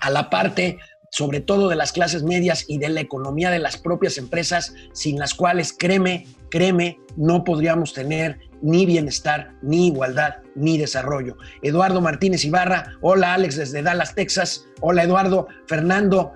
a 0.00 0.10
la 0.10 0.30
parte 0.30 0.78
sobre 1.14 1.40
todo 1.40 1.68
de 1.68 1.76
las 1.76 1.92
clases 1.92 2.24
medias 2.24 2.64
y 2.66 2.78
de 2.78 2.88
la 2.88 3.00
economía 3.00 3.48
de 3.52 3.60
las 3.60 3.76
propias 3.76 4.18
empresas, 4.18 4.74
sin 4.92 5.16
las 5.16 5.32
cuales, 5.32 5.72
créeme, 5.72 6.26
créeme, 6.50 6.98
no 7.16 7.44
podríamos 7.44 7.92
tener 7.92 8.40
ni 8.62 8.84
bienestar, 8.84 9.52
ni 9.62 9.86
igualdad, 9.86 10.38
ni 10.56 10.76
desarrollo. 10.76 11.36
Eduardo 11.62 12.00
Martínez 12.00 12.44
Ibarra, 12.44 12.96
hola 13.00 13.34
Alex 13.34 13.54
desde 13.54 13.80
Dallas, 13.80 14.16
Texas, 14.16 14.66
hola 14.80 15.04
Eduardo, 15.04 15.46
Fernando, 15.68 16.32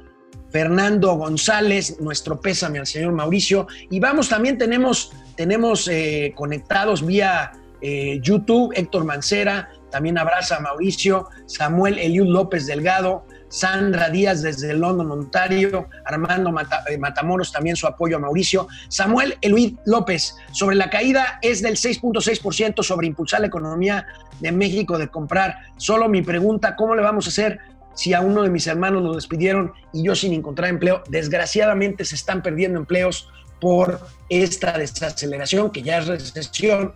Fernando 0.50 1.14
González, 1.14 2.00
nuestro 2.00 2.40
pésame 2.40 2.78
al 2.78 2.86
señor 2.86 3.14
Mauricio, 3.14 3.66
y 3.90 3.98
vamos, 3.98 4.28
también 4.28 4.58
tenemos, 4.58 5.10
tenemos 5.34 5.88
eh, 5.88 6.32
conectados 6.36 7.04
vía 7.04 7.50
eh, 7.80 8.20
YouTube, 8.22 8.72
Héctor 8.76 9.02
Mancera, 9.02 9.70
también 9.90 10.18
abraza 10.18 10.58
a 10.58 10.60
Mauricio, 10.60 11.26
Samuel 11.46 11.98
Eliud 11.98 12.28
López 12.28 12.66
Delgado, 12.66 13.24
Sandra 13.48 14.10
Díaz 14.10 14.42
desde 14.42 14.74
London, 14.74 15.10
Ontario, 15.10 15.88
Armando 16.04 16.52
eh, 16.88 16.98
Matamoros 16.98 17.52
también 17.52 17.76
su 17.76 17.86
apoyo 17.86 18.16
a 18.16 18.20
Mauricio, 18.20 18.68
Samuel 18.88 19.36
Eluid 19.40 19.78
López, 19.86 20.36
sobre 20.52 20.76
la 20.76 20.90
caída 20.90 21.38
es 21.42 21.62
del 21.62 21.76
6.6% 21.76 22.82
sobre 22.82 23.06
impulsar 23.06 23.40
la 23.40 23.46
economía 23.46 24.06
de 24.40 24.52
México 24.52 24.98
de 24.98 25.08
comprar. 25.08 25.56
Solo 25.76 26.08
mi 26.08 26.22
pregunta, 26.22 26.76
¿cómo 26.76 26.94
le 26.94 27.02
vamos 27.02 27.26
a 27.26 27.30
hacer 27.30 27.58
si 27.94 28.14
a 28.14 28.20
uno 28.20 28.42
de 28.42 28.50
mis 28.50 28.66
hermanos 28.66 29.02
lo 29.02 29.14
despidieron 29.14 29.72
y 29.92 30.04
yo 30.04 30.14
sin 30.14 30.32
encontrar 30.32 30.70
empleo? 30.70 31.02
Desgraciadamente 31.08 32.04
se 32.04 32.14
están 32.14 32.42
perdiendo 32.42 32.78
empleos 32.78 33.28
por 33.60 34.00
esta 34.28 34.78
desaceleración 34.78 35.70
que 35.70 35.82
ya 35.82 35.98
es 35.98 36.06
recesión. 36.06 36.92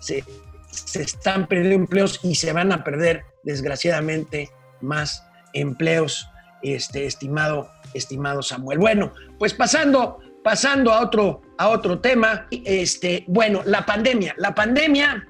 Se, 0.00 0.22
se 0.70 1.02
están 1.02 1.48
perdiendo 1.48 1.74
empleos 1.74 2.20
y 2.22 2.36
se 2.36 2.52
van 2.52 2.70
a 2.72 2.84
perder 2.84 3.24
desgraciadamente 3.42 4.50
más 4.80 5.27
empleos, 5.52 6.28
este, 6.62 7.06
estimado, 7.06 7.70
estimado 7.94 8.42
Samuel. 8.42 8.78
Bueno, 8.78 9.12
pues 9.38 9.54
pasando, 9.54 10.18
pasando 10.42 10.92
a 10.92 11.00
otro, 11.00 11.42
a 11.58 11.68
otro 11.68 12.00
tema, 12.00 12.46
este, 12.50 13.24
bueno, 13.28 13.62
la 13.64 13.84
pandemia, 13.86 14.34
la 14.38 14.54
pandemia, 14.54 15.26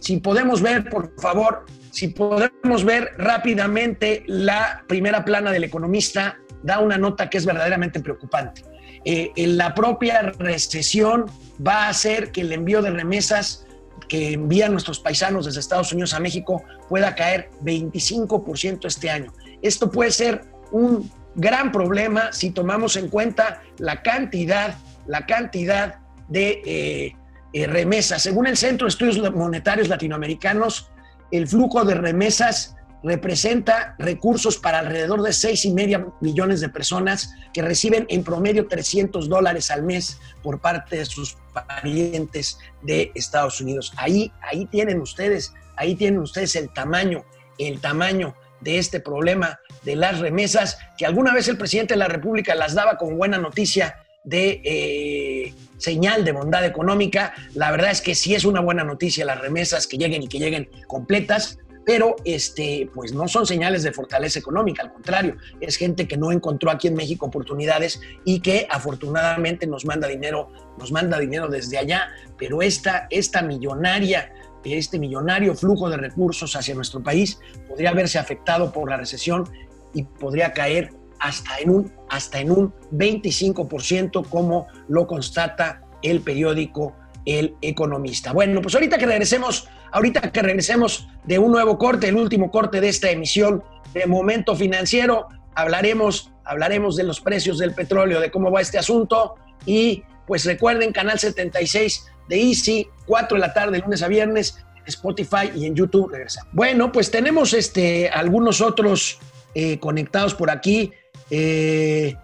si 0.00 0.18
podemos 0.18 0.60
ver, 0.60 0.88
por 0.88 1.12
favor, 1.20 1.64
si 1.90 2.08
podemos 2.08 2.84
ver 2.84 3.12
rápidamente 3.18 4.24
la 4.26 4.84
primera 4.88 5.24
plana 5.24 5.52
del 5.52 5.64
economista, 5.64 6.38
da 6.62 6.78
una 6.78 6.96
nota 6.96 7.28
que 7.28 7.38
es 7.38 7.46
verdaderamente 7.46 8.00
preocupante. 8.00 8.64
Eh, 9.04 9.32
en 9.36 9.56
la 9.56 9.74
propia 9.74 10.22
recesión 10.38 11.26
va 11.64 11.86
a 11.86 11.88
hacer 11.88 12.30
que 12.30 12.42
el 12.42 12.52
envío 12.52 12.82
de 12.82 12.90
remesas 12.90 13.66
que 14.08 14.32
envían 14.32 14.72
nuestros 14.72 15.00
paisanos 15.00 15.46
desde 15.46 15.60
Estados 15.60 15.92
Unidos 15.92 16.14
a 16.14 16.20
México 16.20 16.62
pueda 16.88 17.14
caer 17.14 17.50
25% 17.62 18.86
este 18.86 19.10
año. 19.10 19.32
Esto 19.62 19.90
puede 19.90 20.10
ser 20.10 20.44
un 20.70 21.10
gran 21.34 21.72
problema 21.72 22.32
si 22.32 22.50
tomamos 22.50 22.96
en 22.96 23.08
cuenta 23.08 23.62
la 23.78 24.02
cantidad, 24.02 24.76
la 25.06 25.26
cantidad 25.26 26.00
de 26.28 26.62
eh, 26.64 27.16
eh, 27.52 27.66
remesas. 27.66 28.22
Según 28.22 28.46
el 28.46 28.56
Centro 28.56 28.86
de 28.86 28.90
Estudios 28.90 29.32
Monetarios 29.32 29.88
Latinoamericanos, 29.88 30.90
el 31.30 31.46
flujo 31.46 31.84
de 31.84 31.94
remesas 31.94 32.76
representa 33.02 33.96
recursos 33.98 34.58
para 34.58 34.78
alrededor 34.78 35.22
de 35.22 35.32
seis 35.32 35.64
y 35.64 35.72
media 35.72 36.06
millones 36.20 36.60
de 36.60 36.68
personas 36.68 37.34
que 37.52 37.62
reciben 37.62 38.06
en 38.08 38.22
promedio 38.22 38.68
300 38.68 39.28
dólares 39.28 39.70
al 39.70 39.82
mes 39.82 40.18
por 40.42 40.60
parte 40.60 40.96
de 40.96 41.04
sus 41.04 41.36
parientes 41.52 42.58
de 42.82 43.10
Estados 43.14 43.60
Unidos. 43.60 43.92
Ahí, 43.96 44.32
ahí 44.40 44.66
tienen 44.66 45.00
ustedes, 45.00 45.52
ahí 45.76 45.96
tienen 45.96 46.20
ustedes 46.20 46.54
el 46.54 46.72
tamaño, 46.72 47.24
el 47.58 47.80
tamaño 47.80 48.34
de 48.62 48.78
este 48.78 49.00
problema 49.00 49.60
de 49.84 49.96
las 49.96 50.18
remesas, 50.20 50.78
que 50.96 51.06
alguna 51.06 51.34
vez 51.34 51.48
el 51.48 51.58
presidente 51.58 51.94
de 51.94 51.98
la 51.98 52.08
República 52.08 52.54
las 52.54 52.74
daba 52.74 52.96
como 52.96 53.16
buena 53.16 53.38
noticia 53.38 53.96
de 54.24 54.60
eh, 54.64 55.54
señal 55.78 56.24
de 56.24 56.32
bondad 56.32 56.64
económica. 56.64 57.34
La 57.54 57.70
verdad 57.70 57.90
es 57.90 58.00
que 58.00 58.14
sí 58.14 58.34
es 58.34 58.44
una 58.44 58.60
buena 58.60 58.84
noticia 58.84 59.24
las 59.24 59.40
remesas 59.40 59.86
que 59.86 59.98
lleguen 59.98 60.22
y 60.22 60.28
que 60.28 60.38
lleguen 60.38 60.70
completas, 60.86 61.58
pero 61.84 62.14
este, 62.24 62.88
pues 62.94 63.12
no 63.12 63.26
son 63.26 63.46
señales 63.46 63.82
de 63.82 63.92
fortaleza 63.92 64.38
económica, 64.38 64.82
al 64.82 64.92
contrario, 64.92 65.36
es 65.60 65.76
gente 65.76 66.06
que 66.06 66.16
no 66.16 66.30
encontró 66.30 66.70
aquí 66.70 66.86
en 66.86 66.94
México 66.94 67.26
oportunidades 67.26 68.00
y 68.24 68.40
que 68.40 68.68
afortunadamente 68.70 69.66
nos 69.66 69.84
manda 69.84 70.06
dinero, 70.06 70.52
nos 70.78 70.92
manda 70.92 71.18
dinero 71.18 71.48
desde 71.48 71.78
allá, 71.78 72.08
pero 72.38 72.62
esta, 72.62 73.08
esta 73.10 73.42
millonaria 73.42 74.32
este 74.64 74.98
millonario 74.98 75.54
flujo 75.54 75.90
de 75.90 75.96
recursos 75.96 76.54
hacia 76.56 76.74
nuestro 76.74 77.02
país 77.02 77.38
podría 77.68 77.92
verse 77.92 78.18
afectado 78.18 78.72
por 78.72 78.88
la 78.88 78.96
recesión 78.96 79.48
y 79.94 80.04
podría 80.04 80.52
caer 80.52 80.90
hasta 81.18 81.58
en 81.58 81.70
un, 81.70 81.92
hasta 82.08 82.40
en 82.40 82.50
un 82.50 82.74
25%, 82.92 84.28
como 84.28 84.66
lo 84.88 85.06
constata 85.06 85.82
el 86.02 86.20
periódico 86.20 86.96
El 87.24 87.54
Economista. 87.60 88.32
Bueno, 88.32 88.60
pues 88.60 88.74
ahorita 88.74 88.98
que 88.98 89.06
regresemos, 89.06 89.68
ahorita 89.92 90.32
que 90.32 90.42
regresemos 90.42 91.08
de 91.24 91.38
un 91.38 91.52
nuevo 91.52 91.78
corte, 91.78 92.08
el 92.08 92.16
último 92.16 92.50
corte 92.50 92.80
de 92.80 92.88
esta 92.88 93.10
emisión 93.10 93.62
de 93.94 94.06
Momento 94.06 94.56
Financiero, 94.56 95.28
hablaremos, 95.54 96.32
hablaremos 96.44 96.96
de 96.96 97.04
los 97.04 97.20
precios 97.20 97.58
del 97.58 97.72
petróleo, 97.72 98.20
de 98.20 98.30
cómo 98.30 98.50
va 98.50 98.60
este 98.60 98.78
asunto 98.78 99.36
y 99.64 100.02
pues 100.26 100.44
recuerden, 100.44 100.92
Canal 100.92 101.18
76 101.18 102.06
de 102.28 102.40
Easy, 102.40 102.88
4 103.06 103.36
de 103.36 103.40
la 103.40 103.52
tarde, 103.52 103.78
lunes 103.78 104.02
a 104.02 104.08
viernes, 104.08 104.56
Spotify 104.86 105.50
y 105.54 105.66
en 105.66 105.74
YouTube. 105.74 106.10
Regresa. 106.10 106.46
Bueno, 106.52 106.92
pues 106.92 107.10
tenemos 107.10 107.52
este, 107.52 108.08
algunos 108.08 108.60
otros 108.60 109.18
eh, 109.54 109.78
conectados 109.78 110.34
por 110.34 110.50
aquí. 110.50 110.92
Eh, 111.30 112.14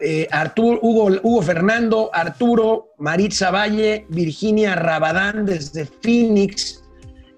eh, 0.00 0.28
Hugo, 0.56 1.42
Fernando, 1.42 2.10
Arturo, 2.12 2.92
Maritza 2.98 3.50
Valle, 3.50 4.06
Virginia 4.08 4.74
Rabadán 4.74 5.46
desde 5.46 5.86
Phoenix, 5.86 6.82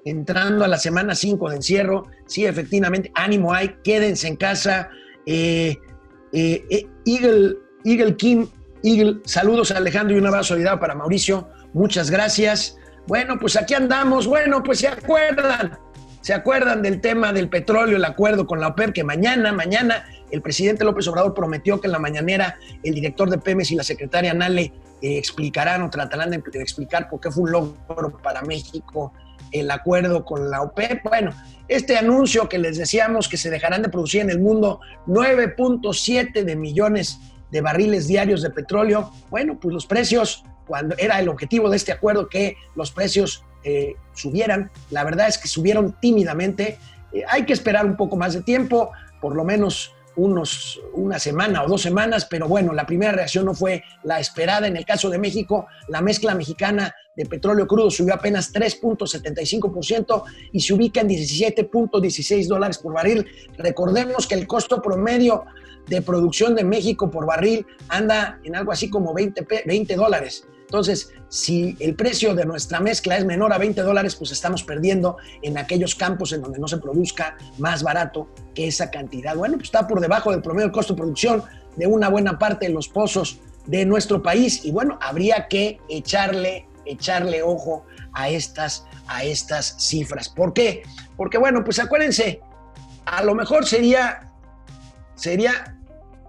entrando 0.05 0.65
a 0.65 0.69
la 0.69 0.79
semana 0.79 1.15
5 1.15 1.50
de 1.50 1.57
encierro. 1.57 2.07
Sí, 2.27 2.47
efectivamente, 2.47 3.12
ánimo 3.15 3.55
hay, 3.55 3.77
quédense 3.85 4.27
en 4.27 4.37
casa. 4.37 4.91
Eagle, 5.27 5.79
Eagle 7.85 8.17
Kim, 8.17 8.49
Eagle, 8.82 9.20
saludos 9.25 9.70
a 9.70 9.78
Alejandro 9.78 10.16
y 10.16 10.20
un 10.20 10.26
abrazo 10.26 10.54
solidario 10.54 10.78
para 10.78 10.94
Mauricio. 10.94 11.49
Muchas 11.73 12.11
gracias. 12.11 12.76
Bueno, 13.06 13.38
pues 13.38 13.56
aquí 13.56 13.75
andamos. 13.75 14.26
Bueno, 14.26 14.62
pues 14.62 14.80
se 14.80 14.88
acuerdan, 14.88 15.78
se 16.20 16.35
acuerdan 16.35 16.82
del 16.82 17.00
tema 17.00 17.32
del 17.32 17.49
petróleo, 17.49 17.97
el 17.97 18.04
acuerdo 18.04 18.47
con 18.47 18.61
la 18.61 18.68
OPEP, 18.68 18.92
que 18.92 19.04
mañana, 19.04 19.52
mañana 19.52 20.04
el 20.30 20.42
presidente 20.42 20.85
López 20.85 21.08
Obrador 21.08 21.35
prometió 21.35 21.80
que 21.80 21.87
en 21.87 21.92
la 21.92 21.99
mañanera 21.99 22.58
el 22.82 22.94
director 22.94 23.30
de 23.30 23.38
Pemex 23.38 23.70
y 23.70 23.76
la 23.76 23.85
secretaria 23.85 24.35
Nale 24.35 24.73
eh, 25.00 25.18
explicarán 25.18 25.82
o 25.82 25.90
tratarán 25.90 26.30
de, 26.30 26.42
explicar 26.54 27.08
por 27.08 27.20
qué 27.20 27.30
fue 27.30 27.44
un 27.44 27.52
logro 27.52 28.18
para 28.23 28.42
México 28.42 29.12
el 29.52 29.70
acuerdo 29.70 30.25
con 30.25 30.50
la 30.50 30.61
OPEP. 30.62 31.02
Bueno, 31.04 31.30
este 31.68 31.97
anuncio 31.97 32.49
que 32.49 32.58
les 32.58 32.76
decíamos 32.76 33.28
que 33.28 33.37
se 33.37 33.50
dejarán 33.50 33.82
de 33.82 33.88
producir 33.88 34.20
en 34.20 34.30
el 34.30 34.40
mundo 34.40 34.80
9.7 35.06 36.44
de 36.44 36.56
millones 36.56 37.18
de 37.50 37.61
barriles 37.61 38.07
diarios 38.07 38.43
de 38.43 38.50
petróleo, 38.50 39.12
bueno, 39.31 39.59
pues 39.61 39.73
los 39.75 39.87
precios 39.87 40.45
cuando 40.67 40.95
era 40.99 41.19
el 41.19 41.28
objetivo 41.28 41.71
de 41.71 41.76
este 41.76 41.93
acuerdo 41.93 42.28
que 42.28 42.57
los 42.76 42.93
precios 42.93 43.43
eh, 43.64 43.97
subieran. 44.12 44.71
La 44.90 45.02
verdad 45.02 45.28
es 45.28 45.38
que 45.38 45.49
subieron 45.49 45.97
tímidamente. 46.00 46.78
Eh, 47.12 47.23
hay 47.28 47.45
que 47.45 47.55
esperar 47.55 47.87
un 47.87 47.97
poco 47.97 48.17
más 48.17 48.35
de 48.35 48.43
tiempo, 48.43 48.90
por 49.21 49.35
lo 49.35 49.45
menos 49.45 49.95
unos, 50.14 50.81
una 50.95 51.19
semana 51.19 51.62
o 51.62 51.69
dos 51.69 51.83
semanas, 51.83 52.26
pero 52.26 52.49
bueno, 52.49 52.73
la 52.73 52.87
primera 52.87 53.12
reacción 53.12 53.47
no 53.47 53.55
fue 53.55 53.83
la 54.02 54.21
esperada. 54.21 54.67
En 54.67 54.76
el 54.76 54.85
caso 54.85 55.09
de 55.09 55.19
México, 55.19 55.67
la 55.88 56.02
mezcla 56.02 56.35
mexicana 56.35 56.95
de 57.17 57.25
petróleo 57.26 57.67
crudo 57.67 57.90
subió 57.90 58.14
apenas 58.14 58.52
3.75% 58.52 60.23
y 60.52 60.61
se 60.61 60.75
ubica 60.75 61.00
en 61.00 61.09
17.16 61.09 62.47
dólares 62.47 62.78
por 62.78 62.93
barril. 62.93 63.26
Recordemos 63.57 64.26
que 64.26 64.35
el 64.35 64.47
costo 64.47 64.83
promedio 64.83 65.45
de 65.88 66.02
producción 66.02 66.54
de 66.54 66.64
México 66.64 67.11
por 67.11 67.26
barril 67.26 67.66
anda 67.88 68.38
en 68.44 68.57
algo 68.57 68.72
así 68.72 68.90
como 68.90 69.14
20, 69.14 69.46
20 69.66 69.96
dólares. 69.96 70.46
Entonces, 70.61 71.12
si 71.31 71.77
el 71.81 71.94
precio 71.94 72.35
de 72.35 72.44
nuestra 72.44 72.79
mezcla 72.79 73.16
es 73.16 73.24
menor 73.24 73.55
a 73.55 73.59
20 73.59 73.81
dólares, 73.81 74.14
pues 74.16 74.33
estamos 74.33 74.62
perdiendo 74.62 75.16
en 75.40 75.57
aquellos 75.57 75.94
campos 75.94 76.33
en 76.33 76.42
donde 76.42 76.59
no 76.59 76.68
se 76.68 76.77
produzca 76.77 77.38
más 77.57 77.83
barato 77.83 78.29
que 78.55 78.68
esa 78.68 78.90
cantidad. 78.90 79.35
Bueno, 79.35 79.57
pues 79.57 79.68
está 79.68 79.88
por 79.88 80.01
debajo 80.01 80.31
del 80.31 80.42
promedio 80.42 80.66
del 80.66 80.72
costo 80.72 80.92
de 80.92 80.98
producción 80.98 81.42
de 81.77 81.87
una 81.87 82.11
buena 82.11 82.38
parte 82.38 82.66
de 82.66 82.72
los 82.74 82.88
pozos 82.88 83.38
de 83.64 83.87
nuestro 83.87 84.22
país 84.22 84.64
y 84.64 84.70
bueno, 84.70 84.98
habría 85.01 85.48
que 85.48 85.79
echarle, 85.88 86.66
echarle 86.85 87.42
ojo 87.42 87.87
a 88.12 88.29
estas, 88.29 88.85
a 89.07 89.24
estas 89.24 89.74
cifras. 89.79 90.29
¿Por 90.29 90.53
qué? 90.53 90.83
Porque 91.16 91.38
bueno, 91.38 91.64
pues 91.64 91.79
acuérdense, 91.79 92.40
a 93.07 93.22
lo 93.22 93.35
mejor 93.35 93.66
sería, 93.66 94.33
sería, 95.14 95.78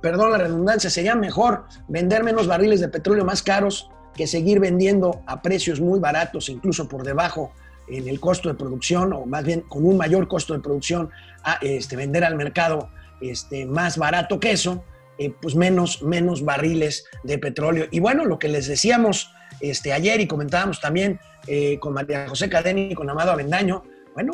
perdón 0.02 0.32
la 0.32 0.38
redundancia, 0.38 0.90
sería 0.90 1.16
mejor 1.16 1.66
vender 1.88 2.24
menos 2.24 2.48
barriles 2.48 2.80
de 2.80 2.88
petróleo 2.88 3.26
más 3.26 3.44
caros 3.44 3.90
que 4.16 4.28
seguir 4.28 4.60
vendiendo 4.60 5.22
a 5.28 5.42
precios 5.42 5.80
muy 5.80 6.00
baratos, 6.00 6.50
incluso 6.50 6.88
por 6.88 7.04
debajo 7.04 7.54
en 7.88 8.08
el 8.08 8.20
costo 8.20 8.50
de 8.50 8.56
producción, 8.56 9.14
o 9.14 9.26
más 9.26 9.44
bien 9.44 9.62
con 9.62 9.86
un 9.86 9.98
mayor 9.98 10.28
costo 10.28 10.54
de 10.54 10.60
producción, 10.60 11.10
a 11.44 11.58
este, 11.62 11.96
vender 11.96 12.24
al 12.24 12.36
mercado 12.36 12.90
este, 13.22 13.66
más 13.66 13.98
barato 13.98 14.40
que 14.40 14.52
eso, 14.52 14.84
eh, 15.18 15.34
pues 15.42 15.56
menos, 15.56 16.02
menos 16.02 16.44
barriles 16.44 17.06
de 17.24 17.38
petróleo. 17.38 17.88
Y 17.92 18.00
bueno, 18.00 18.26
lo 18.26 18.40
que 18.40 18.48
les 18.48 18.68
decíamos 18.68 19.32
este, 19.60 19.94
ayer 19.94 20.22
y 20.22 20.28
comentábamos 20.28 20.80
también 20.80 21.20
eh, 21.48 21.80
con 21.80 21.94
María 21.94 22.28
José 22.28 22.50
Cadeni 22.50 22.92
y 22.92 22.96
con 22.96 23.10
Amado 23.10 23.32
Avendaño, 23.32 23.84
bueno, 24.14 24.34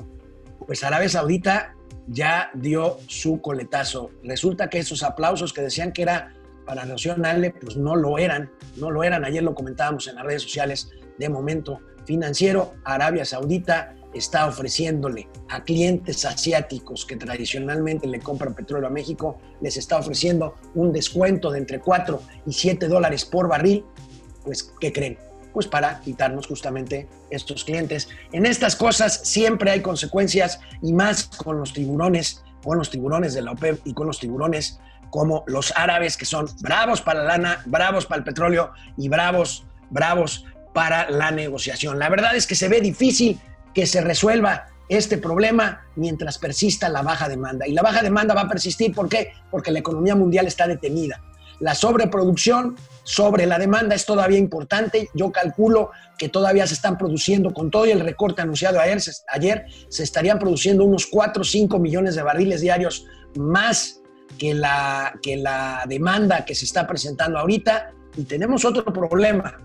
pues 0.65 0.83
Arabia 0.83 1.09
Saudita 1.09 1.74
ya 2.07 2.51
dio 2.53 2.99
su 3.07 3.41
coletazo. 3.41 4.11
Resulta 4.23 4.69
que 4.69 4.79
esos 4.79 5.03
aplausos 5.03 5.53
que 5.53 5.61
decían 5.61 5.91
que 5.91 6.03
era 6.03 6.33
para 6.65 6.85
Nacional, 6.85 7.53
pues 7.61 7.77
no 7.77 7.95
lo 7.95 8.17
eran, 8.17 8.51
no 8.77 8.89
lo 8.91 9.03
eran. 9.03 9.23
Ayer 9.23 9.43
lo 9.43 9.53
comentábamos 9.53 10.07
en 10.07 10.15
las 10.15 10.25
redes 10.25 10.43
sociales 10.43 10.89
de 11.17 11.29
momento 11.29 11.79
financiero. 12.05 12.73
Arabia 12.83 13.25
Saudita 13.25 13.95
está 14.13 14.47
ofreciéndole 14.47 15.27
a 15.49 15.63
clientes 15.63 16.25
asiáticos 16.25 17.05
que 17.05 17.17
tradicionalmente 17.17 18.07
le 18.07 18.19
compran 18.19 18.55
petróleo 18.55 18.87
a 18.87 18.91
México, 18.91 19.39
les 19.61 19.77
está 19.77 19.97
ofreciendo 19.97 20.55
un 20.73 20.91
descuento 20.93 21.51
de 21.51 21.59
entre 21.59 21.79
4 21.79 22.21
y 22.45 22.53
7 22.53 22.87
dólares 22.87 23.25
por 23.25 23.47
barril. 23.47 23.85
Pues, 24.43 24.63
¿qué 24.79 24.93
creen? 24.93 25.17
Pues 25.55 25.67
para 25.67 26.01
quitarnos 26.01 26.47
justamente 26.47 27.07
estos 27.29 27.63
clientes. 27.63 28.09
En 28.33 28.45
estas 28.45 28.75
cosas 28.75 29.21
siempre 29.23 29.71
hay 29.71 29.79
consecuencias 29.79 30.59
y 30.81 30.91
más 30.91 31.23
con 31.23 31.57
los 31.57 31.71
tiburones, 31.71 32.43
con 32.61 32.77
los 32.77 32.89
tiburones 32.89 33.33
de 33.33 33.41
la 33.41 33.53
OPEP 33.53 33.79
y 33.87 33.93
con 33.93 34.05
los 34.05 34.19
tiburones 34.19 34.81
como 35.11 35.45
los 35.47 35.71
árabes, 35.77 36.17
que 36.17 36.25
son 36.25 36.47
bravos 36.59 36.99
para 36.99 37.23
la 37.23 37.37
lana, 37.37 37.63
bravos 37.67 38.05
para 38.05 38.19
el 38.19 38.25
petróleo 38.25 38.73
y 38.97 39.07
bravos, 39.07 39.65
bravos 39.89 40.43
para 40.73 41.09
la 41.09 41.31
negociación. 41.31 41.99
La 41.99 42.09
verdad 42.09 42.35
es 42.35 42.47
que 42.47 42.55
se 42.55 42.67
ve 42.67 42.81
difícil 42.81 43.39
que 43.73 43.85
se 43.85 44.01
resuelva 44.01 44.65
este 44.89 45.17
problema 45.17 45.85
mientras 45.95 46.37
persista 46.37 46.89
la 46.89 47.01
baja 47.01 47.29
demanda. 47.29 47.65
Y 47.65 47.71
la 47.71 47.81
baja 47.81 48.03
demanda 48.03 48.33
va 48.33 48.41
a 48.41 48.49
persistir, 48.49 48.93
¿por 48.93 49.07
qué? 49.07 49.31
Porque 49.49 49.71
la 49.71 49.79
economía 49.79 50.15
mundial 50.15 50.47
está 50.47 50.67
detenida. 50.67 51.21
La 51.59 51.75
sobreproducción 51.75 52.75
sobre 53.03 53.45
la 53.45 53.57
demanda 53.57 53.95
es 53.95 54.05
todavía 54.05 54.37
importante. 54.37 55.09
Yo 55.13 55.31
calculo 55.31 55.91
que 56.17 56.29
todavía 56.29 56.67
se 56.67 56.73
están 56.73 56.97
produciendo, 56.97 57.53
con 57.53 57.71
todo 57.71 57.85
el 57.85 57.99
recorte 57.99 58.41
anunciado 58.41 58.79
ayer, 58.79 58.99
ayer 59.29 59.65
se 59.89 60.03
estarían 60.03 60.39
produciendo 60.39 60.83
unos 60.83 61.05
4 61.07 61.41
o 61.41 61.45
5 61.45 61.79
millones 61.79 62.15
de 62.15 62.23
barriles 62.23 62.61
diarios 62.61 63.05
más 63.35 64.01
que 64.37 64.53
la, 64.53 65.13
que 65.21 65.37
la 65.37 65.83
demanda 65.87 66.45
que 66.45 66.55
se 66.55 66.65
está 66.65 66.87
presentando 66.87 67.39
ahorita. 67.39 67.91
Y 68.17 68.23
tenemos 68.23 68.65
otro 68.65 68.85
problema. 68.85 69.57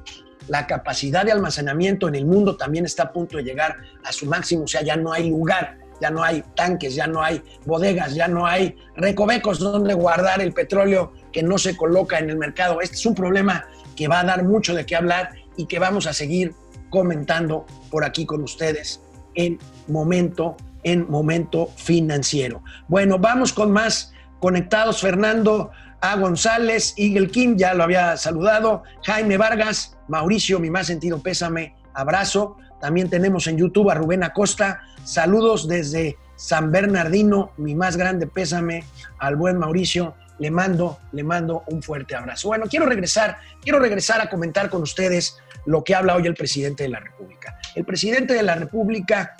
La 0.48 0.66
capacidad 0.66 1.24
de 1.24 1.32
almacenamiento 1.32 2.08
en 2.08 2.16
el 2.16 2.26
mundo 2.26 2.56
también 2.56 2.84
está 2.84 3.04
a 3.04 3.12
punto 3.12 3.36
de 3.36 3.44
llegar 3.44 3.76
a 4.04 4.12
su 4.12 4.26
máximo, 4.26 4.64
o 4.64 4.66
sea, 4.66 4.82
ya 4.82 4.96
no 4.96 5.12
hay 5.12 5.30
lugar, 5.30 5.78
ya 6.00 6.10
no 6.10 6.22
hay 6.22 6.42
tanques, 6.54 6.94
ya 6.94 7.06
no 7.06 7.22
hay 7.22 7.42
bodegas, 7.66 8.14
ya 8.14 8.28
no 8.28 8.46
hay 8.46 8.76
recovecos 8.96 9.58
donde 9.58 9.94
guardar 9.94 10.40
el 10.40 10.52
petróleo 10.52 11.12
que 11.32 11.42
no 11.42 11.58
se 11.58 11.76
coloca 11.76 12.18
en 12.18 12.30
el 12.30 12.36
mercado. 12.36 12.80
Este 12.80 12.96
es 12.96 13.06
un 13.06 13.14
problema 13.14 13.66
que 13.96 14.08
va 14.08 14.20
a 14.20 14.24
dar 14.24 14.44
mucho 14.44 14.74
de 14.74 14.86
qué 14.86 14.96
hablar 14.96 15.30
y 15.56 15.66
que 15.66 15.78
vamos 15.78 16.06
a 16.06 16.12
seguir 16.12 16.54
comentando 16.88 17.66
por 17.90 18.04
aquí 18.04 18.26
con 18.26 18.42
ustedes 18.42 19.00
en 19.34 19.58
momento 19.86 20.56
en 20.82 21.10
momento 21.10 21.68
financiero. 21.76 22.62
Bueno, 22.88 23.18
vamos 23.18 23.52
con 23.52 23.70
más 23.70 24.12
conectados 24.40 25.00
Fernando 25.00 25.70
A. 26.00 26.16
González, 26.16 26.94
Eagle 26.96 27.28
Kim, 27.28 27.56
ya 27.56 27.74
lo 27.74 27.84
había 27.84 28.16
saludado, 28.16 28.82
Jaime 29.04 29.36
Vargas, 29.36 29.98
Mauricio, 30.08 30.58
mi 30.58 30.70
más 30.70 30.86
sentido 30.86 31.22
pésame, 31.22 31.74
abrazo. 31.94 32.56
También 32.80 33.10
tenemos 33.10 33.46
en 33.46 33.58
YouTube 33.58 33.90
a 33.90 33.94
Rubén 33.94 34.22
Acosta, 34.24 34.82
saludos 35.04 35.68
desde 35.68 36.16
San 36.36 36.72
Bernardino, 36.72 37.52
mi 37.58 37.74
más 37.74 37.96
grande 37.96 38.26
pésame 38.26 38.84
al 39.18 39.36
buen 39.36 39.58
Mauricio, 39.58 40.14
le 40.38 40.50
mando, 40.50 40.98
le 41.12 41.22
mando 41.22 41.64
un 41.66 41.82
fuerte 41.82 42.14
abrazo. 42.14 42.48
Bueno, 42.48 42.64
quiero 42.68 42.86
regresar, 42.86 43.36
quiero 43.62 43.78
regresar 43.78 44.22
a 44.22 44.30
comentar 44.30 44.70
con 44.70 44.80
ustedes 44.80 45.36
lo 45.66 45.84
que 45.84 45.94
habla 45.94 46.16
hoy 46.16 46.26
el 46.26 46.34
presidente 46.34 46.84
de 46.84 46.88
la 46.88 47.00
República. 47.00 47.58
El 47.74 47.84
presidente 47.84 48.32
de 48.32 48.42
la 48.42 48.54
República, 48.54 49.36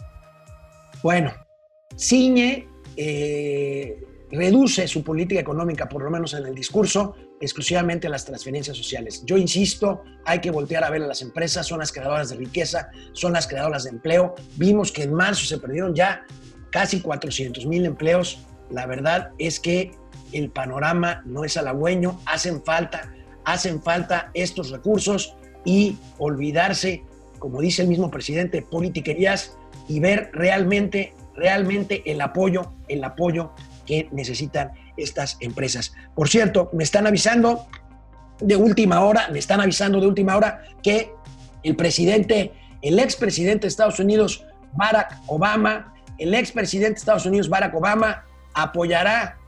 bueno, 1.03 1.33
ciñe, 1.96 2.68
eh, 2.96 4.05
reduce 4.30 4.86
su 4.86 5.02
política 5.02 5.40
económica, 5.40 5.88
por 5.88 6.02
lo 6.02 6.10
menos 6.10 6.34
en 6.34 6.46
el 6.46 6.54
discurso, 6.54 7.16
exclusivamente 7.40 8.06
a 8.06 8.10
las 8.10 8.24
transferencias 8.24 8.76
sociales. 8.76 9.22
Yo 9.24 9.36
insisto, 9.36 10.02
hay 10.24 10.40
que 10.40 10.50
voltear 10.50 10.84
a 10.84 10.90
ver 10.90 11.02
a 11.02 11.06
las 11.06 11.22
empresas, 11.22 11.66
son 11.66 11.80
las 11.80 11.92
creadoras 11.92 12.30
de 12.30 12.36
riqueza, 12.36 12.90
son 13.12 13.32
las 13.32 13.46
creadoras 13.46 13.84
de 13.84 13.90
empleo. 13.90 14.34
Vimos 14.56 14.92
que 14.92 15.02
en 15.02 15.14
marzo 15.14 15.46
se 15.46 15.58
perdieron 15.58 15.94
ya 15.94 16.24
casi 16.70 17.00
400 17.00 17.66
mil 17.66 17.84
empleos. 17.84 18.38
La 18.70 18.86
verdad 18.86 19.30
es 19.38 19.58
que 19.58 19.92
el 20.32 20.50
panorama 20.50 21.22
no 21.24 21.44
es 21.44 21.56
halagüeño, 21.56 22.20
hacen 22.26 22.62
falta, 22.62 23.12
hacen 23.44 23.82
falta 23.82 24.30
estos 24.34 24.70
recursos 24.70 25.34
y 25.64 25.96
olvidarse, 26.18 27.02
como 27.38 27.60
dice 27.60 27.82
el 27.82 27.88
mismo 27.88 28.10
presidente, 28.10 28.62
politiquerías 28.62 29.56
y 29.88 29.98
ver 29.98 30.30
realmente, 30.32 31.14
realmente 31.34 32.02
el 32.06 32.20
apoyo, 32.20 32.72
el 32.86 33.02
apoyo 33.02 33.52
que 33.86 34.08
necesitan 34.12 34.72
estas 34.96 35.36
empresas. 35.40 35.94
Por 36.14 36.28
cierto, 36.28 36.70
me 36.72 36.84
están 36.84 37.06
avisando 37.06 37.66
de 38.40 38.56
última 38.56 39.00
hora, 39.00 39.28
me 39.30 39.38
están 39.38 39.60
avisando 39.60 40.00
de 40.00 40.06
última 40.06 40.36
hora 40.36 40.62
que 40.82 41.12
el 41.62 41.76
presidente, 41.76 42.52
el 42.82 42.98
expresidente 42.98 43.62
de 43.62 43.68
Estados 43.68 43.98
Unidos, 43.98 44.44
Barack 44.72 45.18
Obama, 45.26 45.94
el 46.18 46.34
expresidente 46.34 46.94
de 46.94 46.98
Estados 46.98 47.26
Unidos, 47.26 47.48
Barack 47.48 47.74
Obama, 47.74 48.24
apoyará, 48.54 49.38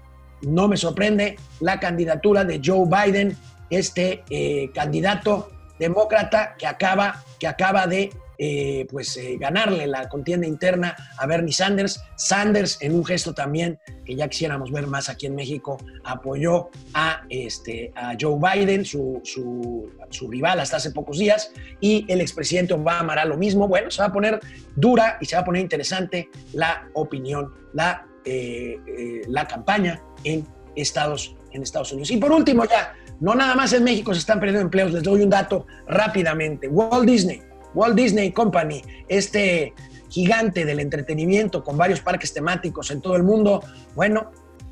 no 0.42 0.68
me 0.68 0.76
sorprende, 0.76 1.36
la 1.60 1.80
candidatura 1.80 2.44
de 2.44 2.60
Joe 2.62 2.86
Biden, 2.86 3.36
este 3.70 4.22
eh, 4.28 4.70
candidato 4.74 5.50
demócrata 5.78 6.54
que 6.58 6.66
acaba, 6.66 7.22
que 7.38 7.46
acaba 7.46 7.86
de 7.86 8.10
eh, 8.38 8.86
pues, 8.90 9.16
eh, 9.16 9.36
ganarle 9.38 9.86
la 9.86 10.08
contienda 10.08 10.46
interna 10.46 10.96
a 11.18 11.26
Bernie 11.26 11.52
Sanders. 11.52 12.02
Sanders, 12.16 12.78
en 12.80 12.94
un 12.94 13.04
gesto 13.04 13.34
también 13.34 13.78
que 14.04 14.16
ya 14.16 14.28
quisiéramos 14.28 14.70
ver 14.72 14.86
más 14.86 15.08
aquí 15.08 15.26
en 15.26 15.34
México, 15.34 15.78
apoyó 16.04 16.70
a, 16.94 17.22
este, 17.28 17.92
Joe 18.20 18.38
Biden, 18.38 18.84
su, 18.84 19.20
su, 19.22 20.30
rival 20.30 20.60
hasta 20.60 20.76
hace 20.76 20.90
pocos 20.92 21.18
días, 21.18 21.52
y 21.80 22.04
el 22.08 22.20
expresidente 22.20 22.74
Obama 22.74 23.12
hará 23.12 23.24
lo 23.24 23.36
mismo. 23.36 23.68
Bueno, 23.68 23.90
se 23.90 24.02
va 24.02 24.08
a 24.08 24.12
poner 24.12 24.40
dura 24.76 25.18
y 25.20 25.26
se 25.26 25.36
va 25.36 25.42
a 25.42 25.44
poner 25.44 25.62
interesante 25.62 26.28
la 26.52 26.88
opinión, 26.94 27.52
la, 27.74 28.06
eh, 28.24 29.22
la 29.28 29.46
campaña 29.46 30.02
en 30.24 30.46
Estados, 30.74 31.36
en 31.52 31.62
Estados 31.62 31.92
Unidos. 31.92 32.10
Y 32.10 32.16
por 32.16 32.32
último, 32.32 32.64
ya, 32.64 32.94
no 33.20 33.34
nada 33.34 33.54
más 33.54 33.72
en 33.72 33.84
México 33.84 34.12
se 34.14 34.20
están 34.20 34.40
perdiendo 34.40 34.62
empleos, 34.62 34.92
les 34.92 35.02
doy 35.02 35.22
un 35.22 35.30
dato 35.30 35.66
rápidamente. 35.86 36.68
Walt 36.68 37.04
Disney 37.04 37.42
Walt 37.74 37.94
Disney 37.94 38.32
Company, 38.32 38.82
este 39.08 39.74
gigante 40.08 40.64
del 40.64 40.80
entretenimiento 40.80 41.64
con 41.64 41.76
varios 41.76 42.00
parques 42.00 42.35
temáticos 42.35 42.90
en 42.90 43.00
todo 43.00 43.16
el 43.16 43.22
mundo, 43.22 43.62
bueno, 43.94 44.30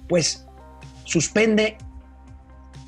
pues 0.09 0.47
suspende 1.05 1.79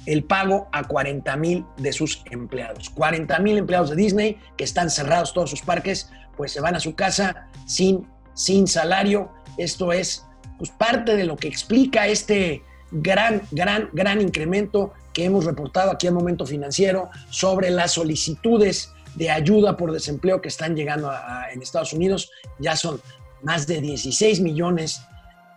el 0.06 0.24
pago 0.24 0.68
a 0.72 0.84
40 0.84 1.36
mil 1.36 1.64
de 1.78 1.92
sus 1.92 2.22
empleados. 2.30 2.90
40 2.90 3.38
mil 3.38 3.58
empleados 3.58 3.90
de 3.90 3.96
Disney 3.96 4.38
que 4.56 4.64
están 4.64 4.90
cerrados 4.90 5.32
todos 5.32 5.50
sus 5.50 5.62
parques, 5.62 6.10
pues 6.36 6.52
se 6.52 6.60
van 6.60 6.74
a 6.74 6.80
su 6.80 6.94
casa 6.94 7.48
sin, 7.66 8.06
sin 8.34 8.66
salario. 8.66 9.32
Esto 9.56 9.92
es 9.92 10.26
pues, 10.58 10.70
parte 10.70 11.16
de 11.16 11.24
lo 11.24 11.36
que 11.36 11.48
explica 11.48 12.06
este 12.06 12.62
gran, 12.90 13.42
gran, 13.50 13.88
gran 13.92 14.20
incremento 14.20 14.92
que 15.12 15.24
hemos 15.24 15.44
reportado 15.44 15.90
aquí 15.90 16.06
en 16.06 16.14
Momento 16.14 16.46
Financiero 16.46 17.10
sobre 17.30 17.70
las 17.70 17.92
solicitudes 17.92 18.91
de 19.14 19.30
ayuda 19.30 19.76
por 19.76 19.92
desempleo 19.92 20.40
que 20.40 20.48
están 20.48 20.74
llegando 20.74 21.10
en 21.52 21.62
Estados 21.62 21.92
Unidos. 21.92 22.30
Ya 22.58 22.76
son 22.76 23.00
más 23.42 23.66
de 23.66 23.80
16 23.80 24.40
millones, 24.40 25.02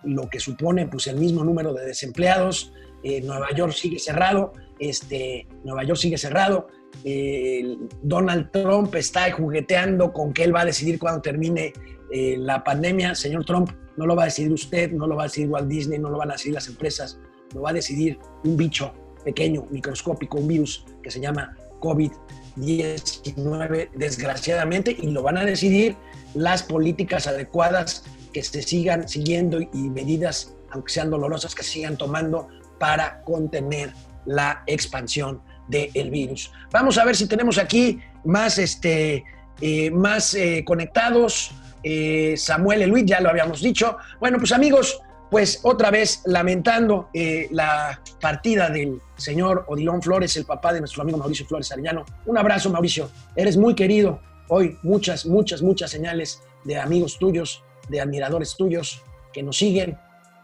lo 0.03 0.29
que 0.29 0.39
supone 0.39 0.87
pues, 0.87 1.07
el 1.07 1.17
mismo 1.17 1.43
número 1.43 1.73
de 1.73 1.85
desempleados. 1.85 2.73
Eh, 3.03 3.21
Nueva 3.21 3.51
York 3.55 3.73
sigue 3.73 3.99
cerrado. 3.99 4.53
Este, 4.79 5.47
Nueva 5.63 5.83
York 5.83 5.99
sigue 5.99 6.17
cerrado. 6.17 6.67
Eh, 7.03 7.77
Donald 8.01 8.51
Trump 8.51 8.93
está 8.95 9.31
jugueteando 9.31 10.13
con 10.13 10.33
que 10.33 10.43
él 10.43 10.55
va 10.55 10.61
a 10.61 10.65
decidir 10.65 10.99
cuándo 10.99 11.21
termine 11.21 11.73
eh, 12.11 12.35
la 12.37 12.63
pandemia. 12.63 13.15
Señor 13.15 13.45
Trump, 13.45 13.71
no 13.97 14.05
lo 14.05 14.15
va 14.15 14.23
a 14.23 14.25
decidir 14.25 14.51
usted, 14.51 14.91
no 14.91 15.07
lo 15.07 15.15
va 15.15 15.23
a 15.23 15.25
decidir 15.27 15.49
Walt 15.49 15.67
Disney, 15.67 15.99
no 15.99 16.09
lo 16.09 16.17
van 16.17 16.31
a 16.31 16.33
decidir 16.33 16.55
las 16.55 16.67
empresas, 16.67 17.19
lo 17.53 17.61
va 17.61 17.69
a 17.69 17.73
decidir 17.73 18.19
un 18.43 18.57
bicho 18.57 18.93
pequeño, 19.23 19.65
microscópico, 19.71 20.37
un 20.37 20.47
virus 20.47 20.85
que 21.01 21.09
se 21.09 21.19
llama 21.19 21.55
COVID 21.79 22.11
19, 22.55 23.91
desgraciadamente, 23.95 24.95
y 24.97 25.07
lo 25.07 25.23
van 25.23 25.37
a 25.37 25.45
decidir 25.45 25.95
las 26.33 26.63
políticas 26.63 27.27
adecuadas 27.27 28.03
que 28.33 28.43
se 28.43 28.61
sigan 28.61 29.07
siguiendo 29.07 29.61
y 29.61 29.89
medidas, 29.89 30.53
aunque 30.71 30.91
sean 30.91 31.09
dolorosas, 31.09 31.55
que 31.55 31.63
se 31.63 31.71
sigan 31.71 31.97
tomando 31.97 32.49
para 32.79 33.21
contener 33.21 33.93
la 34.25 34.63
expansión 34.67 35.41
del 35.67 36.11
virus. 36.11 36.51
Vamos 36.71 36.97
a 36.97 37.05
ver 37.05 37.15
si 37.15 37.27
tenemos 37.27 37.57
aquí 37.57 37.99
más, 38.23 38.57
este, 38.57 39.23
eh, 39.61 39.91
más 39.91 40.33
eh, 40.33 40.63
conectados. 40.65 41.51
Eh, 41.83 42.35
Samuel 42.37 42.81
y 42.81 42.85
Luis, 42.87 43.05
ya 43.05 43.19
lo 43.19 43.29
habíamos 43.29 43.61
dicho. 43.61 43.97
Bueno, 44.19 44.37
pues 44.37 44.51
amigos, 44.51 44.99
pues 45.35 45.59
otra 45.63 45.91
vez 45.91 46.21
lamentando 46.23 47.09
eh, 47.13 47.49
la 47.51 48.01
partida 48.21 48.69
del 48.69 49.01
señor 49.17 49.65
Odilón 49.67 50.01
Flores, 50.01 50.37
el 50.37 50.45
papá 50.45 50.71
de 50.71 50.79
nuestro 50.79 51.01
amigo 51.01 51.17
Mauricio 51.17 51.45
Flores 51.45 51.69
Arellano. 51.73 52.05
Un 52.25 52.37
abrazo, 52.37 52.69
Mauricio. 52.69 53.09
Eres 53.35 53.57
muy 53.57 53.75
querido. 53.75 54.21
Hoy 54.47 54.77
muchas, 54.81 55.25
muchas, 55.25 55.61
muchas 55.61 55.91
señales 55.91 56.41
de 56.63 56.79
amigos 56.79 57.19
tuyos, 57.19 57.61
de 57.89 57.99
admiradores 57.99 58.55
tuyos 58.55 59.03
que 59.33 59.43
nos 59.43 59.57
siguen 59.57 59.97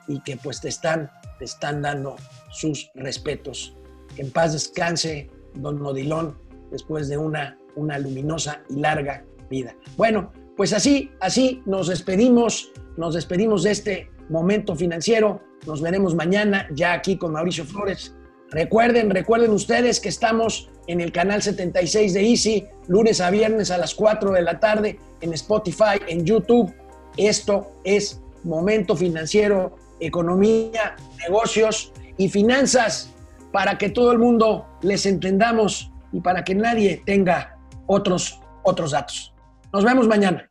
y 0.10 0.20
que 0.24 0.36
pues 0.36 0.60
te 0.60 0.68
están, 0.68 1.10
te 1.40 1.46
están 1.46 1.82
dando 1.82 2.18
sus 2.50 2.92
respetos. 2.94 3.78
Que 4.14 4.24
en 4.24 4.32
paz 4.32 4.52
descanse, 4.52 5.30
don 5.54 5.82
Odilón, 5.86 6.38
después 6.70 7.08
de 7.08 7.18
una, 7.18 7.58
una 7.78 7.98
luminosa 7.98 8.62
y 8.70 8.82
larga 8.82 9.24
vida. 9.50 9.74
Bueno, 9.96 10.34
pues 10.58 10.74
así, 10.74 11.12
así 11.22 11.64
nos 11.66 11.88
despedimos, 11.88 12.74
nos 12.98 13.14
despedimos 13.14 13.64
de 13.64 13.72
este 13.72 14.12
Momento 14.32 14.76
Financiero. 14.76 15.42
Nos 15.68 15.82
veremos 15.82 16.16
mañana 16.16 16.68
ya 16.72 16.94
aquí 16.94 17.18
con 17.18 17.34
Mauricio 17.34 17.66
Flores. 17.66 18.16
Recuerden, 18.50 19.10
recuerden 19.10 19.52
ustedes 19.52 20.00
que 20.00 20.10
estamos 20.10 20.70
en 20.88 21.00
el 21.00 21.12
canal 21.12 21.42
76 21.42 22.14
de 22.14 22.22
Easy, 22.22 22.68
lunes 22.88 23.22
a 23.22 23.30
viernes 23.30 23.72
a 23.72 23.78
las 23.78 23.94
4 23.94 24.32
de 24.32 24.42
la 24.42 24.60
tarde, 24.60 25.00
en 25.22 25.34
Spotify, 25.34 26.02
en 26.08 26.26
YouTube. 26.26 26.74
Esto 27.16 27.72
es 27.84 28.22
Momento 28.44 28.96
Financiero, 28.96 29.78
Economía, 30.00 30.96
Negocios 31.20 31.94
y 32.18 32.30
Finanzas, 32.30 33.14
para 33.52 33.78
que 33.78 33.90
todo 33.90 34.12
el 34.12 34.18
mundo 34.18 34.66
les 34.82 35.06
entendamos 35.06 35.92
y 36.12 36.22
para 36.22 36.44
que 36.44 36.56
nadie 36.56 37.02
tenga 37.06 37.58
otros, 37.86 38.40
otros 38.64 38.92
datos. 38.92 39.34
Nos 39.72 39.86
vemos 39.86 40.08
mañana. 40.08 40.51